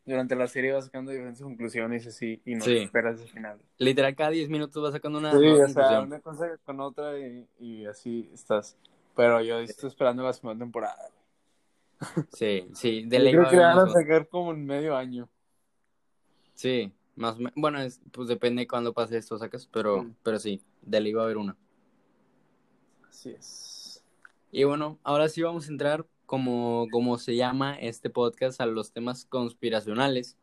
durante 0.04 0.34
la 0.34 0.46
serie 0.48 0.72
va 0.72 0.82
sacando 0.82 1.10
diferentes 1.12 1.42
conclusiones 1.42 2.04
y 2.04 2.08
así, 2.08 2.42
y 2.44 2.54
no 2.54 2.64
Sí. 2.64 2.76
esperas 2.78 3.20
el 3.20 3.28
final. 3.28 3.60
Literal 3.78 4.14
cada 4.16 4.30
10 4.30 4.48
minutos 4.48 4.82
va 4.84 4.90
sacando 4.92 5.18
una 5.18 5.30
Sí, 5.38 5.46
o 5.46 5.56
sea, 5.56 5.64
conclusión. 5.66 6.04
una 6.06 6.20
cosa 6.20 6.56
con 6.64 6.80
otra 6.80 7.18
y, 7.18 7.46
y 7.60 7.86
así 7.86 8.28
estás. 8.32 8.76
Pero 9.14 9.40
yo 9.42 9.58
estoy 9.58 9.88
esperando 9.88 10.22
la 10.24 10.32
segunda 10.32 10.64
temporada. 10.64 11.08
Sí, 12.32 12.68
sí, 12.74 13.02
de 13.06 13.18
Yo 13.18 13.24
ley 13.24 13.32
creo 13.34 13.48
que 13.48 13.56
van 13.58 13.78
a 13.78 13.86
sacar 13.88 14.28
como 14.28 14.52
en 14.52 14.64
medio 14.66 14.96
año. 14.96 15.28
Sí, 16.54 16.92
más 17.16 17.34
o 17.36 17.38
menos, 17.38 17.52
bueno, 17.56 17.80
es- 17.80 18.00
pues 18.12 18.28
depende 18.28 18.60
de 18.62 18.68
cuándo 18.68 18.92
pase 18.92 19.16
esto, 19.18 19.38
sacas, 19.38 19.66
pero, 19.66 20.04
Mm. 20.04 20.14
pero 20.22 20.38
sí, 20.38 20.60
de 20.82 21.00
ley 21.00 21.12
va 21.12 21.22
a 21.22 21.24
haber 21.26 21.36
una. 21.36 21.56
Así 23.08 23.30
es. 23.30 24.02
Y 24.50 24.64
bueno, 24.64 24.98
ahora 25.02 25.28
sí 25.28 25.42
vamos 25.42 25.68
a 25.68 25.70
entrar, 25.72 26.06
como, 26.32 26.88
como 26.90 27.18
se 27.18 27.36
llama 27.36 27.74
este 27.78 28.08
podcast, 28.08 28.58
a 28.62 28.64
los 28.64 28.90
temas 28.90 29.26
conspiracionales. 29.26 30.38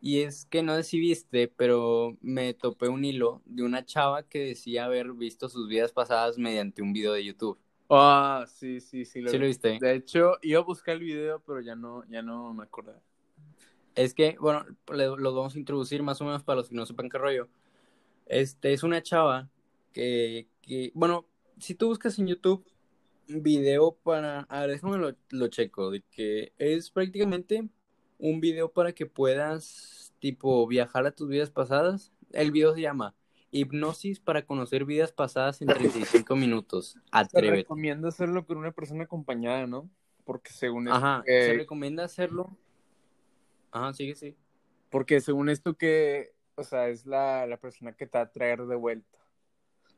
Y 0.00 0.22
es 0.22 0.44
que 0.46 0.64
no 0.64 0.74
sé 0.74 0.82
si 0.82 0.98
viste, 0.98 1.46
pero 1.46 2.18
me 2.20 2.52
topé 2.52 2.88
un 2.88 3.04
hilo 3.04 3.40
de 3.44 3.62
una 3.62 3.84
chava 3.84 4.24
que 4.24 4.40
decía 4.40 4.86
haber 4.86 5.12
visto 5.12 5.48
sus 5.48 5.68
vidas 5.68 5.92
pasadas 5.92 6.36
mediante 6.36 6.82
un 6.82 6.92
video 6.92 7.12
de 7.12 7.24
YouTube. 7.24 7.56
Ah, 7.88 8.44
sí, 8.48 8.80
sí, 8.80 9.04
sí. 9.04 9.22
¿Sí 9.24 9.38
lo 9.38 9.46
viste? 9.46 9.78
De 9.80 9.94
hecho, 9.94 10.32
iba 10.42 10.58
a 10.58 10.64
buscar 10.64 10.96
el 10.96 11.04
video, 11.04 11.40
pero 11.46 11.60
ya 11.60 11.76
no, 11.76 12.02
ya 12.10 12.22
no 12.22 12.52
me 12.52 12.64
acordé. 12.64 12.94
Es 13.94 14.14
que, 14.14 14.36
bueno, 14.40 14.66
los 14.88 15.32
vamos 15.32 15.54
a 15.54 15.58
introducir 15.60 16.02
más 16.02 16.20
o 16.20 16.24
menos 16.24 16.42
para 16.42 16.56
los 16.56 16.70
que 16.70 16.74
no 16.74 16.86
sepan 16.86 17.08
qué 17.08 17.18
rollo. 17.18 17.48
Este 18.26 18.72
es 18.72 18.82
una 18.82 19.00
chava 19.00 19.48
que, 19.92 20.48
que 20.60 20.90
bueno, 20.92 21.24
si 21.60 21.76
tú 21.76 21.86
buscas 21.86 22.18
en 22.18 22.26
YouTube 22.26 22.66
video 23.36 23.92
para, 24.02 24.40
a 24.42 24.60
ver, 24.62 24.70
déjame 24.70 24.98
lo, 24.98 25.14
lo 25.30 25.48
checo, 25.48 25.90
de 25.90 26.02
que 26.10 26.52
es 26.58 26.90
prácticamente 26.90 27.68
un 28.18 28.40
video 28.40 28.70
para 28.72 28.92
que 28.92 29.06
puedas, 29.06 30.12
tipo, 30.18 30.66
viajar 30.66 31.06
a 31.06 31.12
tus 31.12 31.28
vidas 31.28 31.50
pasadas. 31.50 32.12
El 32.32 32.50
video 32.52 32.74
se 32.74 32.80
llama 32.82 33.14
Hipnosis 33.50 34.20
para 34.20 34.44
conocer 34.44 34.84
vidas 34.84 35.12
pasadas 35.12 35.60
en 35.62 35.68
35 35.68 36.36
minutos. 36.36 36.92
Se 37.04 37.08
Atrévete. 37.12 37.56
recomienda 37.56 38.08
hacerlo 38.08 38.46
con 38.46 38.58
una 38.58 38.72
persona 38.72 39.04
acompañada, 39.04 39.66
¿no? 39.66 39.90
Porque 40.24 40.52
según 40.52 40.86
esto 40.88 40.96
Ajá, 40.98 41.22
que- 41.24 41.46
se 41.46 41.52
recomienda 41.54 42.04
hacerlo. 42.04 42.56
Ajá, 43.72 43.92
sigue, 43.92 44.14
sí. 44.14 44.36
porque 44.90 45.20
según 45.20 45.48
esto 45.48 45.74
que, 45.76 46.32
o 46.56 46.64
sea, 46.64 46.88
es 46.88 47.06
la, 47.06 47.46
la 47.46 47.56
persona 47.56 47.92
que 47.92 48.06
te 48.06 48.18
va 48.18 48.24
a 48.24 48.30
traer 48.30 48.66
de 48.66 48.76
vuelta. 48.76 49.18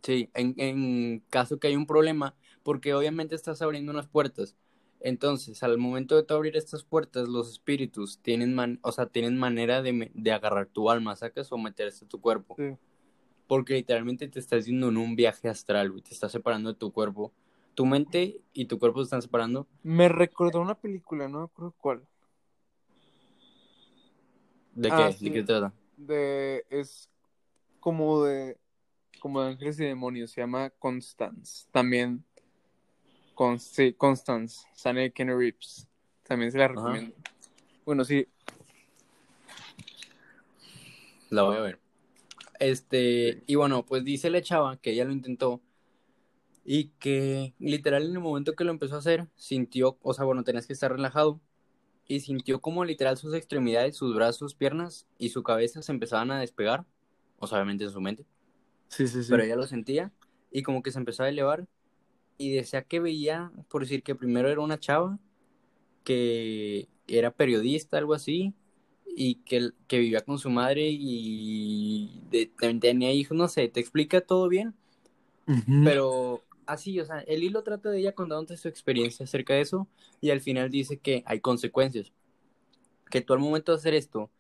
Sí, 0.03 0.31
en, 0.35 0.55
en 0.59 1.21
caso 1.31 1.59
que 1.59 1.69
hay 1.69 1.77
un 1.77 1.87
problema, 1.87 2.35
porque 2.63 2.95
obviamente 2.95 3.35
estás 3.35 3.63
abriendo 3.63 3.93
unas 3.93 4.07
puertas. 4.09 4.57
Entonces, 5.01 5.63
al 5.63 5.79
momento 5.79 6.15
de 6.17 6.23
tú 6.23 6.35
abrir 6.35 6.57
estas 6.57 6.85
puertas, 6.85 7.29
los 7.29 7.51
espíritus 7.51 8.19
tienen, 8.21 8.55
man- 8.55 8.79
o 8.83 8.93
sea, 8.93 9.07
tienen 9.07 9.37
manera 9.39 9.83
de, 9.83 10.11
de 10.15 10.33
agarrar 10.33 10.67
tu 10.67 10.91
alma, 10.91 11.17
sacas 11.17 11.51
o 11.53 11.59
meterse 11.59 12.05
a 12.05 12.09
tu 12.09 12.21
cuerpo. 12.21 12.55
Sí. 12.57 12.77
Porque 13.49 13.75
literalmente 13.75 14.29
te 14.29 14.39
estás 14.39 14.67
yendo 14.67 14.89
en 14.89 14.97
un 14.97 15.17
viaje 15.17 15.49
astral, 15.49 15.91
güey, 15.91 16.03
te 16.03 16.15
estás 16.15 16.33
separando 16.33 16.73
de 16.73 16.79
tu 16.79 16.93
cuerpo. 16.93 17.33
Tu 17.75 17.85
mente 17.85 18.41
y 18.53 18.67
tu 18.67 18.79
cuerpo 18.79 19.01
se 19.01 19.05
están 19.05 19.23
separando. 19.23 19.67
Me 19.83 20.09
recordó 20.09 20.61
una 20.61 20.75
película, 20.77 21.29
no 21.29 21.39
me 21.41 21.45
acuerdo 21.45 21.75
cuál. 21.79 22.07
¿De 24.75 24.89
Ah, 24.91 25.09
qué? 25.11 25.13
sí. 25.13 25.25
¿De 25.27 25.33
qué 25.33 25.43
trata? 25.43 25.73
De, 25.97 26.65
es 26.71 27.09
como 27.81 28.25
de, 28.25 28.57
como 29.21 29.43
de 29.43 29.51
ángeles 29.51 29.79
y 29.81 29.85
demonios, 29.85 30.31
se 30.31 30.41
llama 30.41 30.71
Constance. 30.71 31.67
También, 31.71 32.25
con, 33.35 33.59
sí, 33.59 33.93
Constance, 33.95 34.67
sale 34.75 35.13
Kenny 35.13 35.33
Reeves. 35.33 35.87
También 36.23 36.53
se 36.53 36.59
la 36.59 36.67
Ajá. 36.67 36.75
recomiendo. 36.75 37.15
Bueno, 37.85 38.05
sí, 38.05 38.27
La 41.33 41.45
voy 41.45 41.57
a 41.57 41.61
ver. 41.61 41.79
Este, 42.61 43.43
y 43.47 43.55
bueno, 43.55 43.87
pues 43.87 44.05
dice 44.05 44.29
la 44.29 44.43
chava 44.43 44.77
que 44.77 44.91
ella 44.91 45.07
lo 45.07 45.13
intentó 45.13 45.63
y 46.63 46.91
que 47.01 47.55
literal 47.59 48.05
en 48.05 48.13
el 48.13 48.21
momento 48.21 48.53
que 48.53 48.65
lo 48.65 48.71
empezó 48.71 48.97
a 48.97 48.99
hacer, 48.99 49.27
sintió, 49.35 49.99
o 50.03 50.13
sea, 50.13 50.27
bueno, 50.27 50.45
tenías 50.45 50.67
que 50.67 50.75
estar 50.75 50.93
relajado 50.93 51.41
y 52.07 52.21
sintió 52.21 52.61
como 52.61 52.85
literal 52.85 53.17
sus 53.17 53.35
extremidades, 53.35 53.97
sus 53.97 54.15
brazos, 54.15 54.55
piernas 54.55 55.07
y 55.17 55.31
su 55.31 55.43
cabeza 55.43 55.81
se 55.81 55.91
empezaban 55.91 56.31
a 56.31 56.39
despegar, 56.39 56.85
o 57.39 57.47
sea, 57.47 57.57
obviamente 57.57 57.85
en 57.85 57.91
su 57.91 58.01
mente, 58.03 58.27
sí, 58.89 59.09
sí, 59.09 59.25
sí. 59.25 59.31
pero 59.31 59.43
ella 59.43 59.57
lo 59.57 59.67
sentía 59.67 60.13
y 60.51 60.63
como 60.63 60.83
que 60.83 60.93
se 60.93 60.99
empezó 60.99 61.23
a 61.23 61.31
elevar 61.31 61.67
y 62.39 62.53
decía 62.55 62.83
que 62.85 63.01
veía, 63.01 63.53
por 63.69 63.83
decir 63.83 64.03
que 64.03 64.15
primero 64.15 64.49
era 64.51 64.61
una 64.61 64.79
chava 64.81 65.19
que 66.05 66.89
era 67.09 67.33
periodista, 67.33 67.99
algo 67.99 68.15
así, 68.15 68.55
y 69.17 69.37
que, 69.45 69.71
que 69.89 69.99
vivía 70.01 70.23
con 70.23 70.39
su 70.39 70.51
madre 70.51 70.89
y 70.91 72.23
de- 72.31 72.47
tenía 72.81 73.13
hijos, 73.13 73.37
no 73.37 73.49
sé, 73.49 73.69
te 73.69 73.81
explica 73.81 74.21
todo 74.23 74.49
bien, 74.49 74.75
pero 75.83 76.45
así, 76.67 76.99
o 77.01 77.05
sea, 77.05 77.21
el 77.21 77.43
hilo 77.43 77.63
trata 77.63 77.91
de 77.91 77.99
ella 78.01 78.15
contándote 78.15 78.57
su 78.57 78.69
experiencia 78.69 79.25
acerca 79.25 79.55
de 79.55 79.63
eso 79.63 79.89
y 80.21 80.31
al 80.31 80.41
final 80.41 80.71
dice 80.71 80.99
que 80.99 81.23
hay 81.27 81.41
consecuencias, 81.41 82.13
que 83.11 83.21
tú 83.21 83.33
al 83.35 83.41
momento 83.41 83.73
de 83.73 83.79
hacer 83.79 83.95
esto 83.95 84.31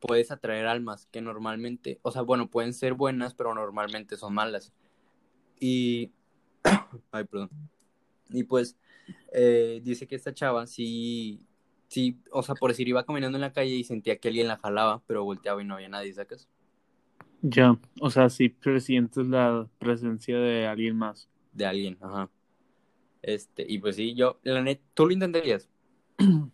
puedes 0.00 0.30
atraer 0.32 0.66
almas 0.66 1.08
que 1.12 1.22
normalmente, 1.22 2.00
o 2.02 2.10
sea, 2.12 2.22
bueno, 2.22 2.50
pueden 2.50 2.74
ser 2.74 2.94
buenas, 2.94 3.34
pero 3.34 3.54
normalmente 3.54 4.16
son 4.16 4.34
malas. 4.34 4.72
Y, 5.60 6.12
ay, 7.12 7.24
perdón. 7.24 7.50
Y 8.30 8.44
pues 8.44 8.76
eh, 9.32 9.80
dice 9.84 10.06
que 10.06 10.16
esta 10.16 10.34
chava 10.34 10.66
sí, 10.66 11.40
sí, 11.88 12.18
o 12.32 12.42
sea, 12.42 12.54
por 12.54 12.70
decir, 12.70 12.88
iba 12.88 13.04
caminando 13.04 13.36
en 13.36 13.42
la 13.42 13.52
calle 13.52 13.74
y 13.74 13.84
sentía 13.84 14.16
que 14.16 14.28
alguien 14.28 14.48
la 14.48 14.56
jalaba, 14.56 15.02
pero 15.06 15.24
volteaba 15.24 15.62
y 15.62 15.64
no 15.64 15.74
había 15.74 15.88
nadie, 15.88 16.12
¿sacas? 16.12 16.48
Ya, 17.42 17.78
o 18.00 18.10
sea, 18.10 18.30
sí 18.30 18.48
presientes 18.48 19.26
la 19.26 19.68
presencia 19.78 20.38
de 20.38 20.66
alguien 20.66 20.96
más. 20.96 21.28
De 21.52 21.66
alguien, 21.66 21.98
ajá. 22.00 22.30
Este, 23.20 23.64
y 23.68 23.78
pues 23.78 23.96
sí, 23.96 24.14
yo, 24.14 24.38
la 24.42 24.62
neta, 24.62 24.82
¿tú 24.94 25.06
lo 25.06 25.12
intentarías? 25.12 25.68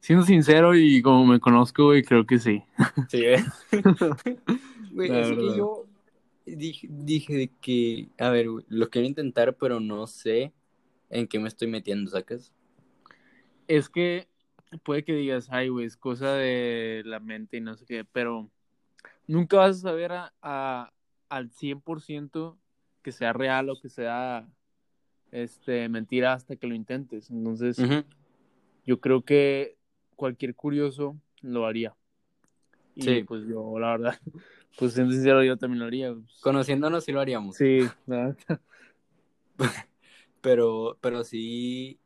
Siendo 0.00 0.24
sincero 0.24 0.76
y 0.76 1.02
como 1.02 1.26
me 1.26 1.40
conozco, 1.40 1.86
güey, 1.86 2.02
creo 2.04 2.24
que 2.24 2.38
sí. 2.38 2.62
Sí, 3.08 3.24
¿eh? 3.24 3.44
Güey, 4.92 5.08
La 5.08 5.20
es 5.20 5.28
que 5.28 5.56
yo 5.56 5.87
dije, 6.56 6.86
dije 6.90 7.34
de 7.34 7.50
que, 7.60 8.08
a 8.18 8.30
ver, 8.30 8.48
güey, 8.50 8.64
lo 8.68 8.88
quiero 8.90 9.06
intentar, 9.06 9.54
pero 9.56 9.80
no 9.80 10.06
sé 10.06 10.52
en 11.10 11.26
qué 11.26 11.38
me 11.38 11.48
estoy 11.48 11.68
metiendo, 11.68 12.10
¿sacas? 12.10 12.52
Es 13.66 13.88
que 13.88 14.28
puede 14.82 15.04
que 15.04 15.14
digas, 15.14 15.48
ay, 15.50 15.68
güey, 15.68 15.86
es 15.86 15.96
cosa 15.96 16.34
de 16.34 17.02
la 17.04 17.20
mente 17.20 17.56
y 17.56 17.60
no 17.60 17.76
sé 17.76 17.84
qué, 17.86 18.04
pero 18.04 18.50
nunca 19.26 19.58
vas 19.58 19.76
a 19.78 19.80
saber 19.80 20.12
a, 20.12 20.32
a- 20.42 20.92
al 21.28 21.50
100% 21.50 22.58
que 23.02 23.12
sea 23.12 23.32
real 23.32 23.68
o 23.70 23.80
que 23.80 23.88
sea 23.88 24.46
este 25.30 25.88
mentira 25.88 26.32
hasta 26.32 26.56
que 26.56 26.66
lo 26.66 26.74
intentes. 26.74 27.30
Entonces, 27.30 27.78
yo 28.86 29.00
creo 29.00 29.22
que 29.22 29.76
cualquier 30.16 30.54
curioso 30.54 31.16
lo 31.42 31.66
haría. 31.66 31.94
Y 32.94 33.02
Sí. 33.02 33.22
pues 33.24 33.46
yo, 33.46 33.78
la 33.78 33.90
verdad, 33.92 34.18
pues 34.76 34.94
siendo 34.94 35.12
sincero, 35.12 35.42
yo 35.42 35.56
también 35.56 35.80
lo 35.80 35.86
haría. 35.86 36.12
pues. 36.14 36.40
Conociéndonos 36.40 37.04
sí 37.04 37.12
lo 37.12 37.20
haríamos. 37.20 37.56
Sí, 37.56 37.88
verdad. 38.06 38.36
Pero, 40.40 40.96
pero 41.00 41.24
sí, 41.24 41.98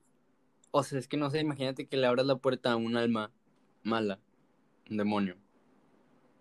o 0.70 0.82
sea, 0.82 0.98
es 0.98 1.06
que 1.06 1.18
no 1.18 1.28
sé, 1.28 1.40
imagínate 1.40 1.86
que 1.86 1.98
le 1.98 2.06
abras 2.06 2.24
la 2.24 2.36
puerta 2.36 2.72
a 2.72 2.76
un 2.76 2.96
alma 2.96 3.30
mala, 3.82 4.18
un 4.90 4.96
demonio, 4.96 5.36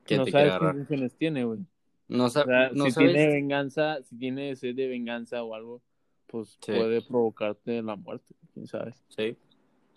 que 0.05 0.15
no 0.17 0.23
te 0.23 0.31
sabes 0.31 0.53
qué 0.57 0.65
intenciones 0.67 1.15
tiene, 1.17 1.43
güey. 1.43 1.59
No, 2.07 2.29
sa- 2.29 2.43
O 2.43 2.45
sea, 2.45 2.69
no 2.73 2.85
si 2.85 2.91
sabes, 2.91 3.11
tiene 3.13 3.27
venganza, 3.27 4.01
si 4.03 4.17
tiene 4.17 4.55
sed 4.55 4.73
de 4.73 4.87
venganza 4.87 5.43
o 5.43 5.53
algo, 5.53 5.81
pues 6.27 6.57
Sí. 6.61 6.71
puede 6.71 7.01
provocarte 7.01 7.81
la 7.81 7.97
muerte, 7.97 8.33
quién 8.53 8.67
sabe. 8.67 8.93
sí. 9.09 9.35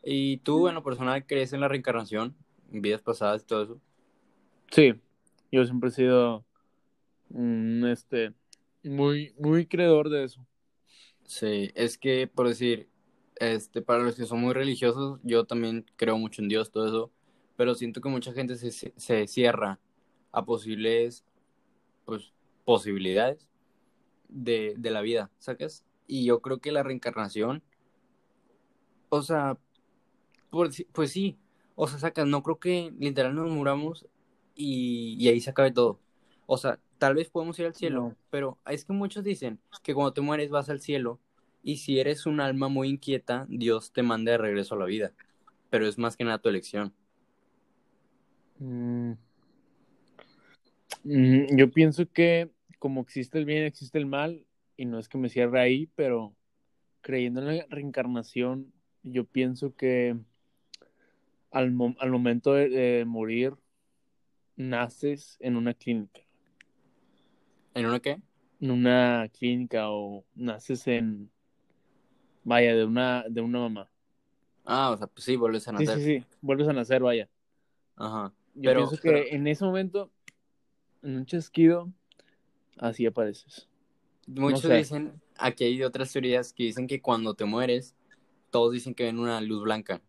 ¿Y 0.02 0.38
tú, 0.38 0.68
en 0.68 0.74
lo 0.74 0.82
personal, 0.82 1.24
crees 1.24 1.52
en 1.52 1.60
la 1.60 1.68
reencarnación, 1.68 2.34
en 2.72 2.82
vidas 2.82 3.00
pasadas 3.02 3.42
y 3.42 3.46
todo 3.46 3.62
eso? 3.62 3.80
Sí, 4.70 4.94
yo 5.54 5.64
siempre 5.64 5.90
he 5.90 5.92
sido 5.92 6.44
este, 7.88 8.34
muy, 8.82 9.34
muy 9.38 9.66
creedor 9.66 10.10
de 10.10 10.24
eso. 10.24 10.44
Sí, 11.24 11.70
es 11.74 11.96
que, 11.96 12.26
por 12.26 12.48
decir, 12.48 12.88
este, 13.36 13.80
para 13.80 14.02
los 14.02 14.16
que 14.16 14.26
son 14.26 14.40
muy 14.40 14.52
religiosos, 14.52 15.20
yo 15.22 15.44
también 15.44 15.86
creo 15.96 16.18
mucho 16.18 16.42
en 16.42 16.48
Dios, 16.48 16.72
todo 16.72 16.86
eso, 16.86 17.12
pero 17.56 17.74
siento 17.76 18.00
que 18.00 18.08
mucha 18.08 18.32
gente 18.32 18.56
se, 18.56 18.72
se 18.72 19.26
cierra 19.28 19.78
a 20.32 20.44
posibles, 20.44 21.24
pues, 22.04 22.32
posibilidades 22.64 23.48
de, 24.28 24.74
de 24.76 24.90
la 24.90 25.02
vida, 25.02 25.30
¿sacas? 25.38 25.84
Y 26.08 26.24
yo 26.24 26.40
creo 26.40 26.58
que 26.58 26.72
la 26.72 26.82
reencarnación, 26.82 27.62
o 29.08 29.22
sea, 29.22 29.56
por 30.50 30.70
pues 30.92 31.12
sí, 31.12 31.38
o 31.76 31.86
sea, 31.86 31.98
sacas, 32.00 32.26
no 32.26 32.42
creo 32.42 32.58
que 32.58 32.92
literal 32.98 33.34
nos 33.34 33.50
muramos 33.50 34.06
y, 34.54 35.16
y 35.18 35.28
ahí 35.28 35.40
se 35.40 35.50
acabe 35.50 35.70
todo. 35.72 35.98
O 36.46 36.56
sea, 36.58 36.78
tal 36.98 37.14
vez 37.14 37.28
podemos 37.30 37.58
ir 37.58 37.66
al 37.66 37.74
cielo, 37.74 38.00
No. 38.10 38.16
pero 38.30 38.58
es 38.66 38.84
que 38.84 38.92
muchos 38.92 39.24
dicen 39.24 39.58
que 39.82 39.94
cuando 39.94 40.12
te 40.12 40.20
mueres 40.20 40.50
vas 40.50 40.68
al 40.68 40.80
cielo 40.80 41.18
y 41.62 41.78
si 41.78 41.98
eres 41.98 42.26
un 42.26 42.40
alma 42.40 42.68
muy 42.68 42.88
inquieta, 42.88 43.46
Dios 43.48 43.92
te 43.92 44.02
manda 44.02 44.32
de 44.32 44.38
regreso 44.38 44.74
a 44.74 44.78
la 44.78 44.84
vida. 44.84 45.12
Pero 45.70 45.86
es 45.86 45.98
más 45.98 46.16
que 46.16 46.24
nada 46.24 46.38
tu 46.38 46.48
elección. 46.48 46.92
Mm. 48.58 49.12
Mm, 51.04 51.56
yo 51.56 51.70
pienso 51.70 52.06
que 52.10 52.50
como 52.78 53.00
existe 53.00 53.38
el 53.38 53.44
bien, 53.46 53.64
existe 53.64 53.98
el 53.98 54.06
mal, 54.06 54.44
y 54.76 54.84
no 54.84 54.98
es 54.98 55.08
que 55.08 55.16
me 55.18 55.28
cierre 55.30 55.60
ahí, 55.60 55.88
pero 55.94 56.34
creyendo 57.00 57.40
en 57.40 57.58
la 57.58 57.66
reencarnación, 57.70 58.72
yo 59.02 59.24
pienso 59.24 59.74
que 59.74 60.16
al, 61.50 61.70
mo- 61.72 61.96
al 61.98 62.10
momento 62.10 62.52
de, 62.52 62.68
de 62.68 63.04
morir, 63.06 63.54
naces 64.56 65.36
en 65.40 65.56
una 65.56 65.74
clínica, 65.74 66.20
¿En 67.74 67.86
una 67.86 68.00
qué? 68.00 68.20
en 68.60 68.70
una 68.70 69.28
clínica 69.36 69.90
o 69.90 70.24
naces 70.34 70.86
en, 70.86 71.30
vaya, 72.44 72.74
de 72.74 72.84
una, 72.84 73.24
de 73.28 73.40
una 73.40 73.58
mamá. 73.60 73.90
Ah, 74.64 74.90
o 74.92 74.96
sea, 74.96 75.06
pues 75.06 75.24
sí, 75.24 75.36
vuelves 75.36 75.66
a 75.68 75.76
Sí, 75.76 75.84
nacer. 75.84 75.98
sí, 75.98 76.20
sí, 76.20 76.26
vuelves 76.40 76.68
a 76.68 76.72
nacer, 76.72 77.02
vaya. 77.02 77.28
Ajá. 77.96 78.32
Yo 78.54 78.70
Pero- 78.70 78.80
pienso 78.88 78.96
que 79.02 79.08
pero- 79.10 79.24
en 79.26 79.46
ese 79.46 79.64
momento, 79.64 80.10
en 81.02 81.16
un 81.16 81.26
chasquido, 81.26 81.92
así 82.78 83.04
apareces. 83.04 83.68
Muchos 84.26 84.62
sé. 84.62 84.76
dicen, 84.76 85.20
aquí 85.36 85.64
hay 85.64 85.82
otras 85.82 86.10
teorías 86.12 86.52
que 86.54 86.62
dicen 86.64 86.86
que 86.86 87.02
cuando 87.02 87.34
te 87.34 87.44
mueres, 87.44 87.94
todos 88.50 88.72
dicen 88.72 88.94
que 88.94 89.04
ven 89.04 89.18
una 89.18 89.40
luz 89.42 89.62
blanca. 89.64 90.00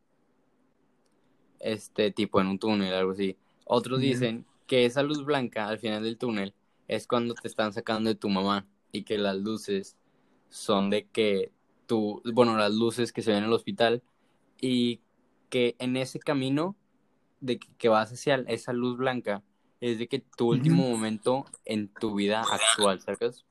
Este 1.60 2.12
tipo 2.12 2.40
en 2.40 2.48
un 2.48 2.60
túnel, 2.60 2.94
algo 2.94 3.12
así. 3.12 3.36
Otros 3.66 4.00
dicen 4.00 4.46
que 4.68 4.86
esa 4.86 5.04
luz 5.04 5.26
blanca 5.26 5.68
al 5.68 5.80
final 5.80 6.04
del 6.04 6.18
túnel 6.18 6.54
es 6.88 7.08
cuando 7.08 7.34
te 7.34 7.48
están 7.48 7.74
sacando 7.74 8.10
de 8.10 8.16
tu 8.16 8.30
mamá 8.30 8.66
y 8.92 9.04
que 9.04 9.18
las 9.18 9.36
luces 9.38 9.98
son 10.50 10.90
de 10.90 11.08
que 11.08 11.52
tú, 11.88 12.22
bueno, 12.34 12.56
las 12.58 12.74
luces 12.74 13.12
que 13.12 13.22
se 13.22 13.32
ven 13.32 13.40
en 13.40 13.46
el 13.46 13.54
hospital 13.54 14.02
y 14.62 15.02
que 15.50 15.76
en 15.80 15.98
ese 15.98 16.20
camino 16.20 16.76
de 17.42 17.60
que, 17.60 17.68
que 17.78 17.90
vas 17.90 18.12
hacia 18.12 18.36
esa 18.48 18.72
luz 18.72 18.98
blanca 18.98 19.44
es 19.82 20.00
de 20.00 20.08
que 20.08 20.20
tu 20.20 20.50
último 20.50 20.88
momento 20.90 21.46
en 21.66 21.90
tu 21.90 22.16
vida 22.16 22.42
actual, 22.42 23.02
¿sabes? 23.02 23.46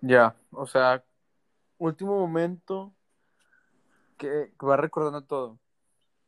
Ya, 0.00 0.36
o 0.52 0.66
sea, 0.66 1.04
último 1.78 2.18
momento 2.18 2.92
que, 4.16 4.52
que 4.58 4.66
va 4.66 4.76
recordando 4.76 5.22
todo. 5.22 5.58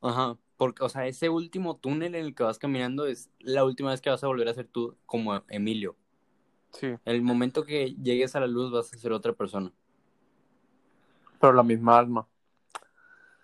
Ajá, 0.00 0.36
porque, 0.60 0.84
o 0.84 0.90
sea, 0.90 1.06
ese 1.06 1.30
último 1.30 1.78
túnel 1.78 2.14
en 2.14 2.26
el 2.26 2.34
que 2.34 2.42
vas 2.42 2.58
caminando 2.58 3.06
es 3.06 3.30
la 3.38 3.64
última 3.64 3.92
vez 3.92 4.02
que 4.02 4.10
vas 4.10 4.22
a 4.22 4.26
volver 4.26 4.46
a 4.46 4.52
ser 4.52 4.68
tú 4.68 4.94
como 5.06 5.42
Emilio. 5.48 5.96
Sí. 6.72 6.96
El 7.06 7.22
momento 7.22 7.64
que 7.64 7.94
llegues 7.94 8.36
a 8.36 8.40
la 8.40 8.46
luz 8.46 8.70
vas 8.70 8.92
a 8.92 8.98
ser 8.98 9.10
otra 9.12 9.32
persona. 9.32 9.72
Pero 11.40 11.54
la 11.54 11.62
misma 11.62 11.98
alma. 11.98 12.28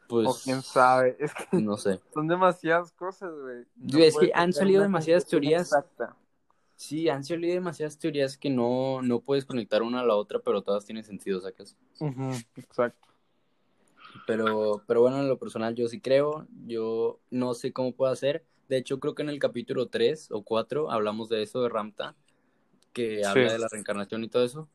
Pues, 0.07 0.29
o 0.29 0.37
quién 0.45 0.61
sabe. 0.61 1.17
Es 1.19 1.33
que 1.33 1.57
no 1.57 1.79
sé. 1.79 2.03
son 2.13 2.29
demasiadas 2.29 2.93
cosas, 2.93 3.33
güey. 3.33 3.65
Es 4.07 4.19
que 4.19 4.31
han 4.35 4.53
salido 4.53 4.83
demasiadas 4.83 5.25
teorías. 5.25 5.73
exacta. 5.73 6.15
Sí, 6.75 7.09
han 7.09 7.25
salido 7.25 7.55
demasiadas 7.55 7.99
teorías 7.99 8.37
que 8.37 8.51
no, 8.51 9.01
no 9.01 9.21
puedes 9.21 9.47
conectar 9.47 9.83
una 9.83 10.01
a 10.01 10.05
la 10.05 10.17
otra, 10.17 10.41
pero 10.41 10.61
todas 10.61 10.85
tienen 10.85 11.03
sentido, 11.03 11.41
¿sacas? 11.41 11.79
Ujú, 11.99 12.33
exacto. 12.57 13.09
Pero, 14.27 14.83
pero 14.87 15.03
bueno, 15.03 15.21
en 15.21 15.29
lo 15.29 15.39
personal 15.39 15.75
yo 15.75 15.89
sí 15.89 16.01
creo, 16.01 16.47
yo 16.67 17.21
no 17.31 17.55
sé 17.55 17.73
cómo 17.73 17.93
puedo 17.93 18.13
hacer. 18.13 18.45
De 18.69 18.77
hecho, 18.79 18.99
creo 19.01 19.15
que 19.15 19.23
en 19.23 19.29
el 19.31 19.39
capítulo 19.39 19.89
3 19.89 20.29
o 20.31 20.43
4 20.43 20.91
hablamos 20.91 21.29
de 21.29 21.43
eso 21.43 21.63
de 21.63 21.69
Ramta, 21.69 22.17
que 22.93 23.19
Sí. 23.19 23.25
habla 23.25 23.53
de 23.53 23.59
la 23.59 23.69
reencarnación 23.71 24.25
y 24.25 24.29
todo 24.29 24.45
eso. 24.45 24.69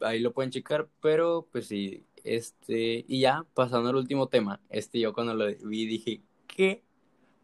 Ahí 0.00 0.20
lo 0.20 0.32
pueden 0.32 0.50
checar, 0.50 0.88
pero 1.00 1.46
pues 1.52 1.68
sí, 1.68 2.04
este, 2.24 3.04
y 3.06 3.20
ya, 3.20 3.44
pasando 3.54 3.90
al 3.90 3.96
último 3.96 4.28
tema, 4.28 4.60
este 4.68 4.98
yo 5.00 5.12
cuando 5.12 5.34
lo 5.34 5.46
vi 5.46 5.86
dije, 5.86 6.22
¿qué? 6.46 6.82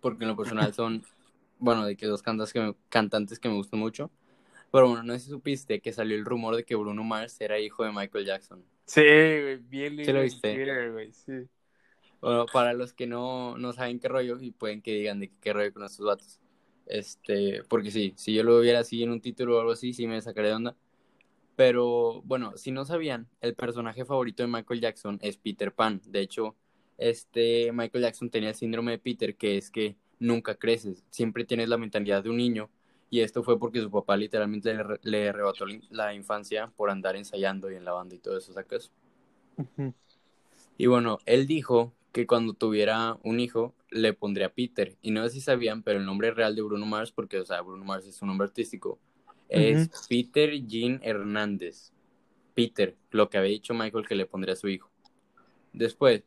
Porque 0.00 0.24
en 0.24 0.30
lo 0.30 0.36
personal 0.36 0.72
son, 0.74 1.04
bueno, 1.58 1.84
de 1.86 1.96
que 1.96 2.06
dos 2.06 2.22
cantantes 2.22 2.52
que 2.52 2.60
me, 2.60 2.74
cantantes 2.88 3.38
que 3.38 3.48
me 3.48 3.54
gustan 3.54 3.80
mucho. 3.80 4.10
Pero 4.70 4.88
bueno, 4.88 5.02
no 5.02 5.12
sé 5.14 5.20
si 5.20 5.30
supiste 5.30 5.80
que 5.80 5.92
salió 5.92 6.16
el 6.16 6.24
rumor 6.24 6.56
de 6.56 6.64
que 6.64 6.74
Bruno 6.74 7.02
Mars 7.04 7.40
era 7.40 7.58
hijo 7.58 7.84
de 7.84 7.92
Michael 7.92 8.26
Jackson. 8.26 8.64
Sí, 8.88 9.02
güey, 9.02 9.56
bien 9.58 10.02
¿Sí 10.02 10.12
lo 10.12 10.22
viste? 10.22 10.54
Twitter, 10.54 10.92
güey, 10.92 11.12
sí. 11.12 11.32
Bueno, 12.22 12.46
para 12.50 12.72
los 12.72 12.94
que 12.94 13.06
no, 13.06 13.58
no 13.58 13.74
saben 13.74 14.00
qué 14.00 14.08
rollo 14.08 14.38
y 14.40 14.50
pueden 14.50 14.80
que 14.80 14.94
digan 14.94 15.20
de 15.20 15.30
qué 15.40 15.52
rollo 15.52 15.74
con 15.74 15.84
estos 15.84 16.06
vatos. 16.06 16.40
Este, 16.86 17.62
porque 17.68 17.90
sí, 17.90 18.14
si 18.16 18.32
yo 18.32 18.42
lo 18.42 18.60
viera 18.60 18.80
así 18.80 19.02
en 19.02 19.10
un 19.10 19.20
título 19.20 19.56
o 19.56 19.60
algo 19.60 19.72
así, 19.72 19.92
sí 19.92 20.06
me 20.06 20.20
sacaría 20.22 20.50
de 20.50 20.56
onda. 20.56 20.76
Pero 21.54 22.22
bueno, 22.22 22.56
si 22.56 22.72
no 22.72 22.86
sabían, 22.86 23.28
el 23.42 23.54
personaje 23.54 24.06
favorito 24.06 24.42
de 24.42 24.48
Michael 24.48 24.80
Jackson 24.80 25.18
es 25.20 25.36
Peter 25.36 25.72
Pan. 25.74 26.00
De 26.06 26.20
hecho, 26.20 26.56
este 26.96 27.70
Michael 27.72 28.04
Jackson 28.04 28.30
tenía 28.30 28.50
el 28.50 28.54
síndrome 28.54 28.92
de 28.92 28.98
Peter, 28.98 29.36
que 29.36 29.58
es 29.58 29.70
que 29.70 29.96
nunca 30.18 30.54
creces, 30.54 31.04
siempre 31.10 31.44
tienes 31.44 31.68
la 31.68 31.76
mentalidad 31.76 32.22
de 32.22 32.30
un 32.30 32.38
niño. 32.38 32.70
Y 33.10 33.20
esto 33.20 33.42
fue 33.42 33.58
porque 33.58 33.80
su 33.80 33.90
papá 33.90 34.16
literalmente 34.16 34.74
le, 34.74 34.84
le 35.02 35.28
arrebató 35.30 35.66
la- 35.90 36.14
infancia 36.14 36.72
por 36.76 36.90
andar 36.90 37.16
ensayando 37.16 37.70
y 37.70 37.76
en 37.76 37.84
la 37.84 37.92
banda 37.92 38.14
y 38.14 38.18
todo 38.18 38.38
eso, 38.38 38.52
¿sacas? 38.52 38.90
Y 40.76 40.86
bueno, 40.86 41.18
él 41.26 41.46
dijo 41.46 41.92
que 42.12 42.26
cuando 42.26 42.54
tuviera 42.54 43.18
un 43.22 43.40
hijo 43.40 43.74
le 43.90 44.12
pondría 44.12 44.52
Peter. 44.54 44.96
Y 45.02 45.10
no 45.10 45.24
sé 45.24 45.30
si 45.30 45.40
sabían, 45.40 45.82
pero 45.82 45.98
el 45.98 46.06
nombre 46.06 46.30
real 46.30 46.54
de 46.54 46.62
Bruno 46.62 46.86
Mars, 46.86 47.12
porque, 47.12 47.38
o 47.40 47.44
sea, 47.46 47.60
Bruno 47.62 47.84
Mars 47.84 48.06
es 48.06 48.20
un 48.22 48.28
nombre 48.28 48.46
artístico, 48.46 48.98
es 49.48 49.90
Peter 50.08 50.66
Jean 50.66 51.00
Hernández. 51.02 51.92
Peter, 52.54 52.96
lo 53.10 53.30
que 53.30 53.38
había 53.38 53.50
dicho 53.52 53.74
Michael 53.74 54.06
que 54.08 54.14
le 54.16 54.26
pondría 54.26 54.54
a 54.54 54.56
su 54.56 54.68
hijo. 54.68 54.90
Después, 55.72 56.24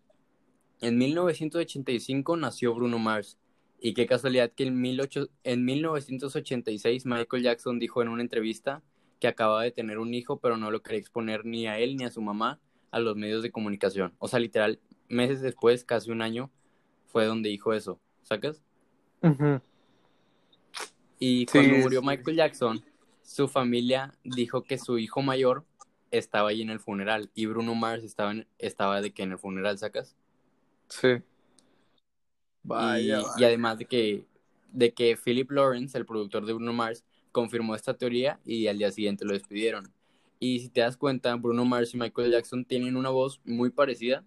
en 0.82 0.98
1985 0.98 2.38
nació 2.38 2.74
Bruno 2.76 3.00
Mars. 3.00 3.38
Y 3.84 3.94
qué 3.96 4.06
casualidad 4.06 4.52
que 4.52 4.64
en, 4.66 4.82
18 4.82 5.28
en 5.44 5.66
1986 5.66 7.06
Michael 7.08 7.44
Jackson 7.44 7.80
dijo 7.80 8.02
en 8.04 8.10
una 8.10 8.22
entrevista 8.22 8.84
que 9.20 9.28
acababa 9.28 9.64
de 9.64 9.72
tener 9.72 9.98
un 9.98 10.14
hijo, 10.14 10.38
pero 10.40 10.56
no 10.56 10.70
lo 10.72 10.82
quería 10.84 11.00
exponer 11.00 11.46
ni 11.46 11.66
a 11.68 11.80
él 11.80 11.98
ni 11.98 12.04
a 12.06 12.12
su 12.12 12.22
mamá 12.22 12.60
a 12.92 13.00
los 13.00 13.16
medios 13.16 13.42
de 13.42 13.52
comunicación. 13.52 14.14
O 14.20 14.28
sea, 14.28 14.40
literal, 14.40 14.80
meses 15.10 15.42
después, 15.42 15.84
casi 15.84 16.12
un 16.12 16.22
año, 16.22 16.52
fue 17.08 17.26
donde 17.26 17.50
dijo 17.50 17.74
eso, 17.74 18.00
¿sacas? 18.22 18.62
Y 21.20 21.40
Sí, 21.42 21.46
cuando 21.52 21.78
murió 21.78 22.02
sí. 22.02 22.08
Michael 22.08 22.38
Jackson, 22.38 22.84
su 23.24 23.48
familia 23.48 24.14
dijo 24.24 24.64
que 24.64 24.78
su 24.78 24.98
hijo 24.98 25.22
mayor 25.22 25.66
estaba 26.10 26.50
ahí 26.50 26.62
en 26.62 26.70
el 26.70 26.80
funeral 26.80 27.30
y 27.34 27.46
Bruno 27.46 27.76
Mars 27.76 28.04
estaba, 28.04 28.32
en- 28.32 28.48
estaba 28.60 29.02
de 29.02 29.12
que 29.12 29.24
en 29.24 29.32
el 29.32 29.38
funeral, 29.38 29.78
¿sacas? 29.78 30.16
Sí. 30.90 31.10
Y, 32.64 32.68
Vaya, 32.68 33.22
y 33.38 33.44
además 33.44 33.78
de 33.78 33.86
que, 33.86 34.26
de 34.72 34.94
que 34.94 35.18
Philip 35.18 35.52
Lawrence, 35.52 35.98
el 35.98 36.06
productor 36.06 36.46
de 36.46 36.54
Bruno 36.54 36.74
Mars, 36.74 37.04
confirmó 37.32 37.76
esta 37.76 37.94
teoría 37.94 38.40
y 38.46 38.68
al 38.68 38.78
día 38.78 38.92
siguiente 38.92 39.26
lo 39.26 39.34
despidieron. 39.34 39.92
Y 40.40 40.60
si 40.60 40.70
te 40.70 40.82
das 40.82 40.98
cuenta, 40.98 41.36
Bruno 41.36 41.66
Mars 41.66 41.94
y 41.94 41.98
Michael 41.98 42.32
Jackson 42.32 42.66
tienen 42.66 42.96
una 42.96 43.10
voz 43.10 43.42
muy 43.46 43.70
parecida 43.70 44.26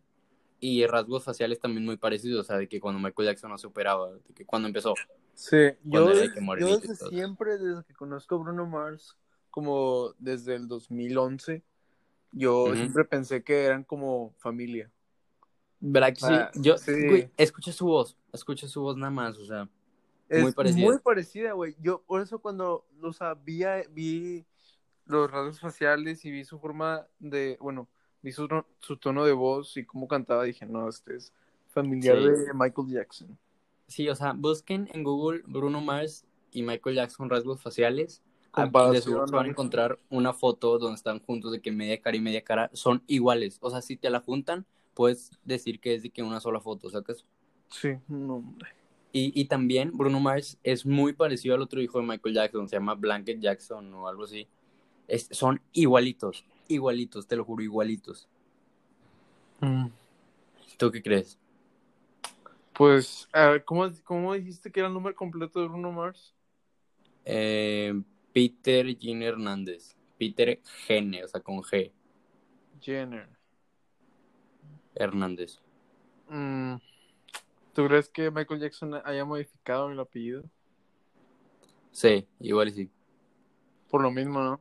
y 0.61 0.87
rasgos 0.87 1.25
faciales 1.25 1.61
también 1.61 1.85
muy 1.85 1.97
parecidos, 1.97 2.41
o 2.41 2.45
sea, 2.45 2.57
de 2.57 2.69
que 2.69 2.81
cuando 2.81 3.01
Michael 3.01 3.29
Jackson 3.29 3.51
no 3.51 3.59
se 3.59 3.67
operaba, 3.67 4.13
de 4.13 4.35
que 4.35 4.47
cuando 4.47 4.69
empezó. 4.69 4.95
Sí, 5.35 5.57
yo, 5.83 6.07
de 6.07 6.31
yo 6.61 6.79
desde 6.79 6.95
siempre, 6.95 7.59
desde 7.59 7.85
que 7.85 7.93
conozco 7.95 8.37
a 8.37 8.39
Bruno 8.39 8.67
Mars, 8.67 9.17
como 9.51 10.15
desde 10.19 10.55
el 10.55 10.69
2011, 10.69 11.63
yo 12.33 12.75
siempre 12.75 13.05
pensé 13.05 13.43
que 13.43 13.65
eran 13.65 13.85
como 13.85 14.35
familia. 14.39 14.91
¿Verdad 15.87 16.09
que 16.09 16.21
sí? 16.21 16.27
Ah, 16.31 16.51
Yo, 16.55 16.79
sí. 16.79 16.93
güey, 17.09 17.31
escucha 17.37 17.71
su 17.73 17.85
voz, 17.87 18.17
escucha 18.33 18.67
su 18.67 18.81
voz 18.81 18.97
nada 18.97 19.11
más, 19.11 19.37
o 19.37 19.45
sea, 19.45 19.69
Es 20.31 20.43
Muy 20.43 20.53
parecida. 20.53 20.87
muy 20.87 20.99
parecida, 20.99 21.53
güey. 21.53 21.77
Yo 21.81 22.03
por 22.07 22.23
eso 22.23 22.39
cuando, 22.39 22.87
o 23.03 23.13
sea, 23.13 23.35
vi, 23.35 23.63
vi 23.91 24.45
los 25.05 25.31
rasgos 25.31 25.61
faciales 25.61 26.25
y 26.25 26.31
vi 26.31 26.45
su 26.45 26.59
forma 26.59 27.07
de, 27.19 27.59
bueno, 27.61 27.87
vi 28.23 28.33
su, 28.33 28.49
su 28.79 28.97
tono 28.97 29.27
de 29.27 29.33
voz 29.35 29.77
y 29.77 29.85
cómo 29.85 30.09
cantaba, 30.09 30.45
dije, 30.45 30.65
no, 30.65 30.89
este 30.89 31.17
es 31.17 31.33
familiar 31.69 32.17
Sí. 32.19 32.25
de 32.47 32.55
Michael 32.55 32.89
Jackson. 32.89 33.39
sí, 33.87 34.09
o 34.09 34.15
sea, 34.15 34.33
busquen 34.33 34.89
en 34.95 35.05
Google 35.05 35.43
Bruno 35.47 35.83
Mars 35.83 36.25
y 36.51 36.63
Michael 36.63 36.97
Jackson 36.97 37.29
rasgos 37.29 37.61
faciales. 37.61 38.23
De 38.57 39.01
seguro 39.03 39.27
van 39.33 39.47
a 39.47 39.49
encontrar 39.51 39.99
una 40.09 40.33
foto 40.33 40.79
donde 40.79 40.95
están 40.95 41.19
juntos 41.19 41.51
de 41.53 41.61
que 41.61 41.71
media 41.73 42.01
cara 42.01 42.17
y 42.17 42.21
media 42.21 42.43
cara 42.43 42.71
son 42.73 43.03
iguales. 43.09 43.59
O 43.61 43.69
sea, 43.69 43.83
si 43.83 43.97
te 43.97 44.09
la 44.09 44.21
juntan, 44.21 44.65
puedes 44.95 45.31
decir 45.45 45.81
que 45.81 45.95
es 45.95 46.03
de 46.03 46.11
que 46.11 46.23
una 46.23 46.41
sola 46.41 46.61
foto, 46.61 46.89
¿sacas? 46.91 47.25
Sí, 47.69 47.91
no, 48.09 48.37
hombre. 48.37 48.71
Y, 49.13 49.33
y 49.41 49.45
también 49.45 49.93
Bruno 49.97 50.19
Mars 50.19 50.59
es 50.63 50.85
muy 50.85 51.13
parecido 51.13 51.55
al 51.55 51.63
otro 51.63 51.81
hijo 51.81 52.01
de 52.01 52.07
Michael 52.07 52.35
Jackson, 52.35 52.69
se 52.69 52.77
llama 52.77 52.95
Blanket 52.95 53.39
Jackson 53.41 53.93
o 53.95 54.09
algo 54.09 54.25
así. 54.25 54.49
Es- 55.07 55.29
son 55.31 55.61
igualitos, 55.73 56.45
igualitos, 56.69 57.27
te 57.27 57.37
lo 57.37 57.45
juro, 57.45 57.63
igualitos. 57.63 58.29
Mm. 59.61 59.87
¿Tú 60.79 60.91
qué 60.91 61.03
crees? 61.03 61.39
Pues, 62.73 63.29
a 63.33 63.51
ver, 63.51 63.65
¿cómo, 63.65 63.89
¿cómo 64.03 64.35
dijiste 64.35 64.73
que 64.73 64.81
era 64.81 64.89
el 64.89 64.95
nombre 64.95 65.15
completo 65.15 65.61
de 65.61 65.69
Bruno 65.69 65.93
Mars? 65.93 66.35
Eh, 67.25 67.95
Peter 68.33 68.99
Gene 68.99 69.27
Hernández. 69.27 69.97
Peter 70.19 70.61
Gene, 70.87 71.23
o 71.25 71.29
sea, 71.29 71.41
con 71.41 71.63
G. 71.63 71.93
Jenner. 72.81 73.29
Hernández. 74.95 75.59
Mm, 76.29 76.77
¿Tú 77.73 77.87
crees 77.87 78.09
que 78.09 78.31
Michael 78.31 78.61
Jackson 78.61 78.95
haya 79.05 79.25
modificado 79.25 79.91
el 79.91 79.99
apellido? 80.01 80.45
Sí, 81.91 82.27
igual 82.41 82.71
sí. 82.73 82.91
Por 83.91 84.03
lo 84.03 84.11
mismo, 84.11 84.41
¿no? 84.43 84.61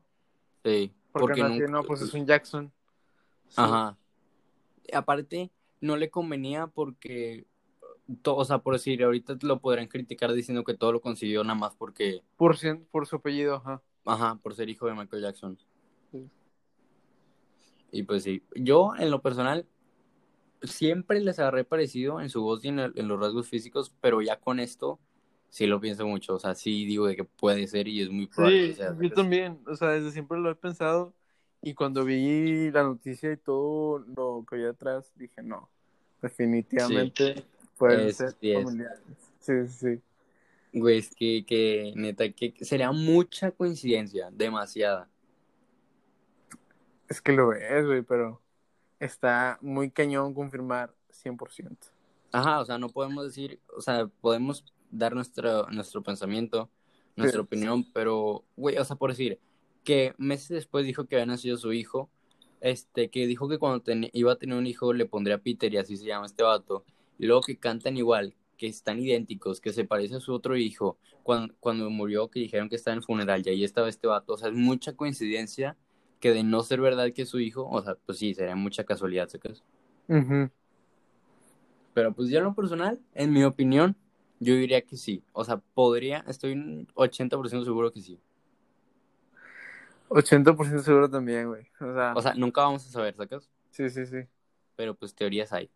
Sí. 0.64 0.94
Porque, 1.12 1.44
nunca- 1.44 1.68
no, 1.68 1.84
pues 1.84 2.02
es 2.02 2.14
un 2.14 2.26
Jackson. 2.26 2.72
Sí. 3.48 3.56
Ajá. 3.58 3.98
Aparte, 4.94 5.52
no 5.80 5.96
le 5.96 6.10
convenía 6.10 6.68
porque, 6.68 7.46
to- 8.22 8.36
o 8.36 8.46
sea, 8.46 8.60
por 8.60 8.74
decir, 8.74 9.04
ahorita 9.04 9.38
lo 9.42 9.60
podrán 9.60 9.88
criticar 9.88 10.34
diciendo 10.34 10.64
que 10.64 10.74
todo 10.74 10.92
lo 10.92 11.02
consiguió 11.02 11.44
nada 11.44 11.56
más 11.58 11.76
porque, 11.76 12.22
Por, 12.38 12.58
cien- 12.58 12.86
por 12.92 13.06
su 13.08 13.18
apellido, 13.18 13.56
ajá. 13.58 13.82
ajá, 14.06 14.36
por 14.42 14.56
ser 14.56 14.70
hijo 14.70 14.88
de 14.88 14.94
Michael 14.94 15.22
Jackson. 15.22 15.58
Sí. 16.12 16.30
Y 17.92 18.04
pues 18.04 18.24
sí, 18.24 18.44
yo 18.56 18.94
en 18.98 19.12
lo 19.12 19.22
personal 19.22 19.68
siempre 20.64 21.20
les 21.22 21.40
agarré 21.40 21.64
parecido 21.66 22.22
en 22.22 22.30
su 22.30 22.42
voz 22.44 22.64
y 22.66 22.70
en, 22.70 22.80
el- 22.80 22.94
en 22.96 23.08
los 23.08 23.20
rasgos 23.20 23.48
físicos, 23.50 23.94
pero 24.02 24.22
ya 24.22 24.40
con 24.40 24.60
esto 24.60 25.00
sí 25.50 25.68
lo 25.68 25.80
pienso 25.80 26.08
mucho, 26.08 26.36
o 26.36 26.40
sea, 26.40 26.56
sí 26.56 26.86
digo 26.86 27.08
de 27.08 27.16
que 27.16 27.24
puede 27.26 27.68
ser 27.68 27.88
y 27.88 28.02
es 28.02 28.10
muy 28.10 28.28
probable 28.28 28.58
Sí, 28.70 28.74
sea. 28.76 28.96
yo 29.02 29.14
también, 29.14 29.60
o 29.68 29.76
sea, 29.76 29.90
desde 29.90 30.12
siempre 30.12 30.40
lo 30.40 30.50
he 30.50 30.56
pensado 30.56 31.14
y 31.62 31.74
cuando 31.76 32.04
vi 32.06 32.72
la 32.72 32.84
noticia 32.84 33.32
y 33.32 33.38
todo 33.38 34.00
lo 34.00 34.46
que 34.50 34.56
había 34.56 34.70
atrás, 34.72 35.12
dije, 35.16 35.44
no, 35.44 35.70
definitivamente 36.22 37.46
pueden 37.78 38.10
Es- 38.10 38.18
ser 38.18 38.36
sí 38.42 38.54
familiares. 38.54 39.02
Sí, 39.40 39.68
sí, 39.68 39.96
sí. 39.96 40.02
Güey, 40.74 40.98
es 40.98 41.16
que, 41.16 41.46
que 41.46 41.94
neta, 41.96 42.30
que 42.32 42.54
sería 42.66 42.92
mucha 42.92 43.52
coincidencia, 43.52 44.30
demasiada. 44.32 45.10
Es 47.08 47.22
que 47.22 47.32
lo 47.34 47.54
es, 47.54 47.86
güey, 47.86 48.02
pero 48.04 48.43
está 49.04 49.58
muy 49.62 49.90
cañón 49.92 50.34
confirmar 50.34 50.94
100%. 51.12 51.88
Ajá, 52.32 52.60
o 52.62 52.66
sea, 52.66 52.78
no 52.78 52.90
podemos 52.90 53.26
decir, 53.26 53.60
o 53.76 53.82
sea, 53.82 54.08
podemos 54.22 54.66
dar 54.90 55.14
nuestro, 55.14 55.68
nuestro 55.70 56.02
pensamiento, 56.02 56.70
nuestra 57.16 57.42
Sí. 57.42 57.46
opinión, 57.46 57.86
pero, 57.94 58.44
güey, 58.56 58.78
o 58.78 58.86
sea, 58.86 58.96
por 58.96 59.12
decir, 59.12 59.40
que 59.84 60.14
meses 60.18 60.50
después 60.50 60.86
dijo 60.86 61.06
que 61.06 61.16
había 61.16 61.26
nacido 61.28 61.58
su 61.58 61.74
hijo, 61.74 62.10
este, 62.62 63.10
que 63.10 63.28
dijo 63.28 63.48
que 63.50 63.60
cuando 63.60 63.82
ten- 63.82 64.10
iba 64.14 64.32
a 64.32 64.38
tener 64.38 64.58
un 64.58 64.66
hijo 64.66 64.94
le 64.94 65.06
pondría 65.06 65.38
Peter 65.38 65.72
y 65.74 65.78
así 65.78 65.98
se 65.98 66.06
llama 66.06 66.26
este 66.26 66.44
vato, 66.44 66.86
y 67.20 67.26
luego 67.28 67.42
que 67.42 67.58
cantan 67.58 67.98
igual, 67.98 68.34
que 68.58 68.68
están 68.68 69.00
idénticos, 69.00 69.60
que 69.60 69.74
se 69.74 69.84
parece 69.84 70.16
a 70.16 70.20
su 70.20 70.34
otro 70.34 70.56
hijo, 70.58 70.98
cuando, 71.22 71.54
cuando 71.60 71.90
murió 71.90 72.30
que 72.30 72.40
dijeron 72.40 72.70
que 72.70 72.78
estaba 72.78 72.94
en 72.94 73.00
el 73.00 73.04
funeral 73.04 73.44
y 73.46 73.50
ahí 73.50 73.64
estaba 73.64 73.90
este 73.90 74.08
vato, 74.08 74.34
o 74.34 74.38
sea, 74.38 74.50
es 74.50 74.56
mucha 74.56 74.96
coincidencia 74.96 75.76
que 76.24 76.32
de 76.32 76.42
no 76.42 76.64
ser 76.64 76.80
verdad 76.80 77.12
que 77.12 77.24
es 77.24 77.30
su 77.30 77.42
hijo, 77.42 77.68
o 77.70 77.82
sea, 77.82 77.96
pues 78.06 78.18
sí, 78.18 78.34
sería 78.34 78.56
mucha 78.56 78.86
casualidad, 78.86 79.28
¿sacas? 79.28 79.62
Pero 81.94 82.14
pues 82.14 82.32
en 82.32 82.46
lo 82.46 82.56
personal, 82.56 82.98
en 83.14 83.34
mi 83.34 83.44
opinión, 83.44 83.98
yo 84.40 84.56
diría 84.56 84.82
que 84.84 84.96
sí. 84.96 85.22
O 85.34 85.44
sea, 85.44 85.58
podría, 85.58 86.24
estoy 86.30 86.54
un 86.54 86.88
80% 86.96 87.66
seguro 87.66 87.92
que 87.92 88.00
sí. 88.00 88.22
80% 90.08 90.80
seguro 90.80 91.10
también, 91.10 91.50
güey. 91.50 91.68
O 91.82 91.94
sea, 91.94 92.14
O 92.16 92.22
sea, 92.22 92.34
nunca 92.36 92.62
vamos 92.62 92.88
a 92.88 92.90
saber, 92.90 93.18
¿sacas? 93.18 93.50
sí, 93.72 93.90
sí, 93.90 94.06
sí. 94.06 94.20
Pero 94.78 94.96
pues 94.96 95.14
teorías 95.14 95.52
hay. 95.52 95.70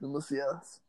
Demasiadas. 0.00 0.80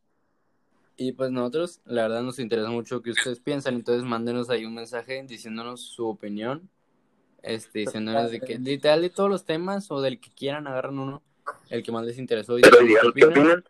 Y 0.95 1.11
pues 1.11 1.29
nosotros, 1.29 1.81
la 1.83 2.03
verdad, 2.03 2.21
nos 2.23 2.39
interesa 2.39 2.69
mucho 2.69 3.01
que 3.01 3.11
ustedes 3.11 3.41
piensan. 3.41 3.75
Entonces, 3.75 4.05
mándenos 4.05 4.49
ahí 4.49 4.63
un 4.63 4.75
mensaje 4.75 5.21
diciéndonos 5.27 5.81
su 5.81 6.07
opinión. 6.07 6.69
Este, 7.41 7.79
diciéndonos 7.79 8.31
de 8.31 8.41
que, 8.41 8.57
literal, 8.57 9.01
de 9.01 9.09
todos 9.09 9.29
los 9.29 9.45
temas 9.45 9.89
o 9.91 10.01
del 10.01 10.19
que 10.19 10.31
quieran, 10.31 10.67
agarran 10.67 10.99
uno, 10.99 11.23
el 11.69 11.83
que 11.83 11.91
más 11.91 12.05
les 12.05 12.17
interesó 12.17 12.57
y 12.57 12.61
díganos 12.61 13.13
qué 13.13 13.25
opinan. 13.25 13.63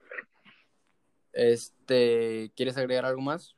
Este, 1.34 2.52
¿quieres 2.56 2.78
agregar 2.78 3.06
algo 3.06 3.22
más? 3.22 3.56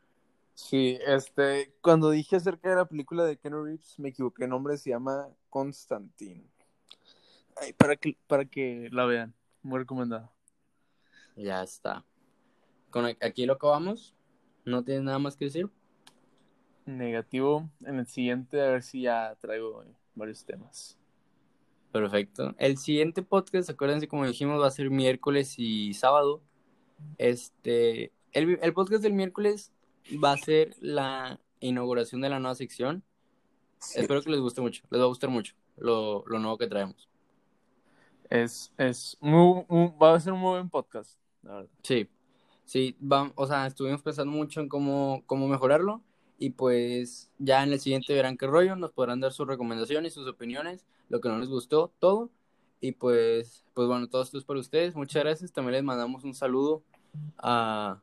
Sí, 0.53 0.99
este, 1.07 1.73
cuando 1.81 2.11
dije 2.11 2.35
acerca 2.35 2.69
de 2.69 2.75
la 2.75 2.85
película 2.85 3.25
de 3.25 3.37
Keanu 3.37 3.63
Reeves, 3.63 3.97
me 3.97 4.09
equivoqué, 4.09 4.43
el 4.43 4.49
nombre 4.49 4.77
se 4.77 4.91
llama 4.91 5.29
Constantine. 5.49 6.45
Ay, 7.55 7.73
para 7.73 7.95
que, 7.95 8.17
para 8.27 8.45
que 8.45 8.89
la 8.91 9.05
vean, 9.05 9.33
muy 9.63 9.79
recomendada. 9.79 10.31
Ya 11.35 11.63
está. 11.63 12.05
Con 12.89 13.05
aquí 13.05 13.45
lo 13.45 13.53
acabamos. 13.53 14.13
¿No 14.65 14.83
tienes 14.83 15.03
nada 15.03 15.17
más 15.17 15.35
que 15.35 15.45
decir? 15.45 15.69
Negativo, 16.85 17.69
en 17.85 17.99
el 17.99 18.07
siguiente 18.07 18.61
a 18.61 18.71
ver 18.71 18.83
si 18.83 19.03
ya 19.03 19.35
traigo 19.39 19.83
eh, 19.83 19.95
varios 20.15 20.45
temas. 20.45 20.97
Perfecto. 21.91 22.55
El 22.57 22.77
siguiente 22.77 23.21
podcast, 23.21 23.69
acuérdense, 23.69 24.07
como 24.07 24.25
dijimos, 24.25 24.61
va 24.61 24.67
a 24.67 24.71
ser 24.71 24.89
miércoles 24.89 25.55
y 25.57 25.93
sábado. 25.93 26.41
Este, 27.17 28.11
el, 28.31 28.59
el 28.61 28.73
podcast 28.73 29.03
del 29.03 29.13
miércoles 29.13 29.73
va 30.23 30.33
a 30.33 30.37
ser 30.37 30.75
la 30.79 31.39
inauguración 31.59 32.21
de 32.21 32.29
la 32.29 32.39
nueva 32.39 32.55
sección. 32.55 33.03
Espero 33.95 34.21
que 34.21 34.29
les 34.29 34.39
guste 34.39 34.61
mucho. 34.61 34.83
Les 34.89 34.99
va 35.01 35.05
a 35.05 35.07
gustar 35.07 35.29
mucho 35.29 35.55
lo, 35.77 36.23
lo 36.27 36.39
nuevo 36.39 36.57
que 36.57 36.67
traemos. 36.67 37.09
Es, 38.29 38.71
es 38.77 39.17
muy, 39.19 39.65
muy- 39.67 39.91
va 40.01 40.15
a 40.15 40.19
ser 40.19 40.31
un 40.33 40.39
muy 40.39 40.51
buen 40.51 40.69
podcast, 40.69 41.19
la 41.43 41.55
verdad. 41.55 41.69
Sí, 41.83 42.07
sí, 42.63 42.95
va, 43.01 43.29
o 43.35 43.45
sea, 43.45 43.67
estuvimos 43.67 44.01
pensando 44.01 44.31
mucho 44.31 44.61
en 44.61 44.69
cómo, 44.69 45.23
cómo 45.25 45.49
mejorarlo 45.49 46.01
y 46.41 46.49
pues 46.49 47.29
ya 47.37 47.61
en 47.63 47.71
el 47.71 47.79
siguiente 47.79 48.15
verán 48.15 48.35
qué 48.35 48.47
rollo, 48.47 48.75
nos 48.75 48.91
podrán 48.91 49.19
dar 49.19 49.31
sus 49.31 49.45
recomendaciones, 49.45 50.15
sus 50.15 50.27
opiniones, 50.27 50.87
lo 51.07 51.21
que 51.21 51.29
no 51.29 51.37
les 51.37 51.49
gustó, 51.49 51.93
todo. 51.99 52.31
Y 52.79 52.93
pues, 52.93 53.63
pues 53.75 53.87
bueno, 53.87 54.09
todo 54.09 54.23
esto 54.23 54.39
es 54.39 54.43
para 54.43 54.59
ustedes. 54.59 54.95
Muchas 54.95 55.23
gracias. 55.23 55.51
También 55.53 55.73
les 55.73 55.83
mandamos 55.83 56.23
un 56.23 56.33
saludo 56.33 56.81
a, 57.37 58.01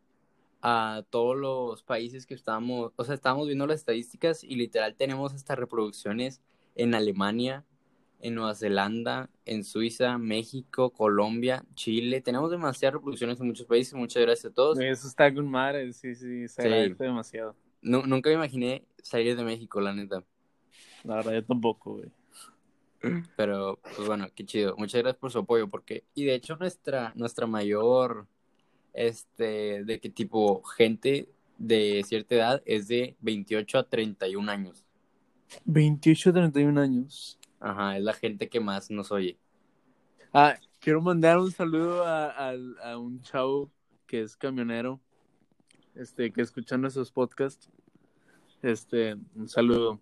a 0.63 1.03
todos 1.11 1.37
los 1.37 1.83
países 1.83 2.27
que 2.27 2.35
estamos, 2.35 2.93
o 2.95 3.03
sea, 3.05 3.17
estamos 3.17 3.49
viendo 3.49 3.67
las 3.67 3.81
estadísticas 3.81 4.45
y 4.45 4.55
literal 4.55 4.95
tenemos 4.95 5.35
hasta 5.35 5.57
reproducciones 5.57 6.41
en 6.77 6.95
Alemania, 6.95 7.65
en 8.21 8.37
Nueva 8.37 8.55
Zelanda, 8.55 9.31
en 9.47 9.65
Suiza, 9.65 10.17
México, 10.17 10.91
Colombia, 10.91 11.65
Chile. 11.75 12.21
Tenemos 12.21 12.53
demasiadas 12.53 12.95
reproducciones 12.95 13.41
en 13.41 13.49
muchos 13.49 13.67
países. 13.67 13.95
Muchas 13.95 14.23
gracias 14.23 14.53
a 14.53 14.55
todos. 14.55 14.79
Eso 14.79 15.09
está 15.09 15.35
con 15.35 15.51
madre, 15.51 15.93
sí, 15.93 16.15
sí, 16.15 16.47
se 16.47 16.63
Sí. 16.63 16.69
agradece 16.69 17.03
demasiado. 17.03 17.57
Nu- 17.83 18.07
nunca 18.07 18.31
me 18.31 18.37
imaginé 18.37 18.85
salir 19.03 19.37
de 19.37 19.45
México, 19.45 19.81
la 19.81 19.95
neta. 19.95 20.25
La 21.05 21.17
verdad, 21.17 21.33
yo 21.35 21.45
tampoco, 21.45 21.95
güey. 21.95 22.11
Pero, 23.37 23.79
pues 23.97 24.07
bueno, 24.09 24.29
qué 24.35 24.45
chido. 24.45 24.77
Muchas 24.77 25.03
gracias 25.03 25.21
por 25.21 25.31
su 25.31 25.39
apoyo, 25.39 25.69
porque, 25.69 26.05
y 26.15 26.25
de 26.25 26.35
hecho, 26.35 26.57
nuestra, 26.57 27.13
nuestra 27.15 27.47
mayor, 27.47 28.27
este, 28.93 29.85
de 29.85 30.01
qué 30.01 30.11
tipo, 30.11 30.63
gente 30.65 31.29
de 31.59 32.03
cierta 32.07 32.35
edad 32.35 32.63
es 32.67 32.89
de 32.89 33.17
28 33.21 33.79
a 33.79 33.89
31 33.89 34.49
años. 34.49 34.85
28 35.65 36.33
31 36.33 36.79
años. 36.79 37.39
Ajá, 37.61 37.97
es 37.97 38.03
la 38.05 38.13
gente 38.13 38.49
que 38.49 38.61
más 38.61 38.91
nos 38.91 39.11
oye. 39.13 39.39
Ah, 40.33 40.57
quiero 40.81 41.01
mandar 41.01 41.39
un 41.39 41.51
saludo 41.51 42.05
a, 42.05 42.51
a, 42.51 42.55
a 42.83 42.99
un 42.99 43.21
chavo 43.23 43.71
que 44.07 44.23
es 44.23 44.37
camionero, 44.37 45.01
este, 45.99 46.33
que 46.33 46.41
escucha 46.43 46.77
nuestros 46.79 47.11
podcasts. 47.13 47.69
Este, 48.63 49.17
un 49.35 49.49
saludo. 49.49 50.01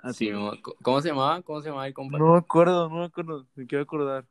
A 0.00 0.12
Sí, 0.12 0.26
ti. 0.26 0.30
no, 0.30 0.52
¿Cómo 0.82 1.00
se 1.00 1.08
llamaba? 1.08 1.42
¿Cómo 1.42 1.60
se 1.60 1.68
llamaba 1.68 1.86
el 1.86 1.94
compa? 1.94 2.18
No 2.18 2.32
me 2.32 2.38
acuerdo, 2.38 2.88
no 2.88 2.96
me 3.00 3.04
acuerdo, 3.04 3.46
me 3.54 3.66
quiero 3.66 3.82
acordar. 3.82 4.24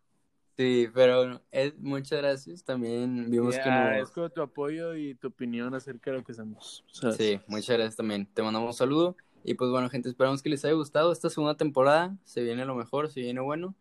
Sí, 0.57 0.87
pero 0.93 1.39
es, 1.51 1.77
muchas 1.77 2.19
gracias. 2.19 2.63
También 2.63 3.29
vimos 3.29 3.55
Te 3.55 3.61
que 3.61 3.69
no. 3.69 3.75
agradezco 3.75 4.29
tu 4.31 4.41
apoyo 4.41 4.95
y 4.95 5.13
tu 5.15 5.27
opinión 5.27 5.75
acerca 5.75 6.09
de 6.11 6.17
lo 6.17 6.23
que 6.23 6.31
hacemos. 6.31 6.83
¿sabes? 6.91 7.17
Sí, 7.17 7.39
muchas 7.47 7.77
gracias 7.77 7.95
también. 7.95 8.25
Te 8.33 8.41
mandamos 8.41 8.69
un 8.69 8.73
saludo. 8.73 9.15
Y 9.43 9.53
pues 9.53 9.69
bueno, 9.69 9.87
gente, 9.89 10.09
esperamos 10.09 10.41
que 10.41 10.49
les 10.49 10.65
haya 10.65 10.73
gustado 10.73 11.11
esta 11.11 11.29
segunda 11.29 11.55
temporada. 11.55 12.17
Se 12.25 12.41
viene 12.43 12.65
lo 12.65 12.73
mejor, 12.73 13.09
se 13.11 13.21
viene 13.21 13.39
bueno. 13.39 13.75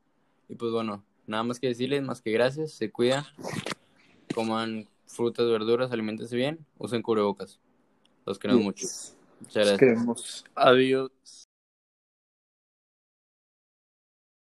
Y 0.48 0.56
pues 0.56 0.70
bueno, 0.70 1.02
nada 1.26 1.42
más 1.44 1.58
que 1.58 1.68
decirles, 1.68 2.02
más 2.02 2.20
que 2.20 2.30
gracias. 2.30 2.72
Se 2.72 2.90
cuidan. 2.92 3.24
Coman 4.34 4.86
frutas, 5.06 5.46
verduras, 5.48 5.92
alimentense 5.92 6.36
bien. 6.36 6.64
Usen 6.78 7.02
cubrebocas. 7.02 7.60
Los 8.24 8.38
queremos 8.38 8.64
mucho. 8.64 8.86
Muchas 9.40 9.54
gracias. 9.54 9.78
Queremos. 9.78 10.44
Adiós. 10.54 11.45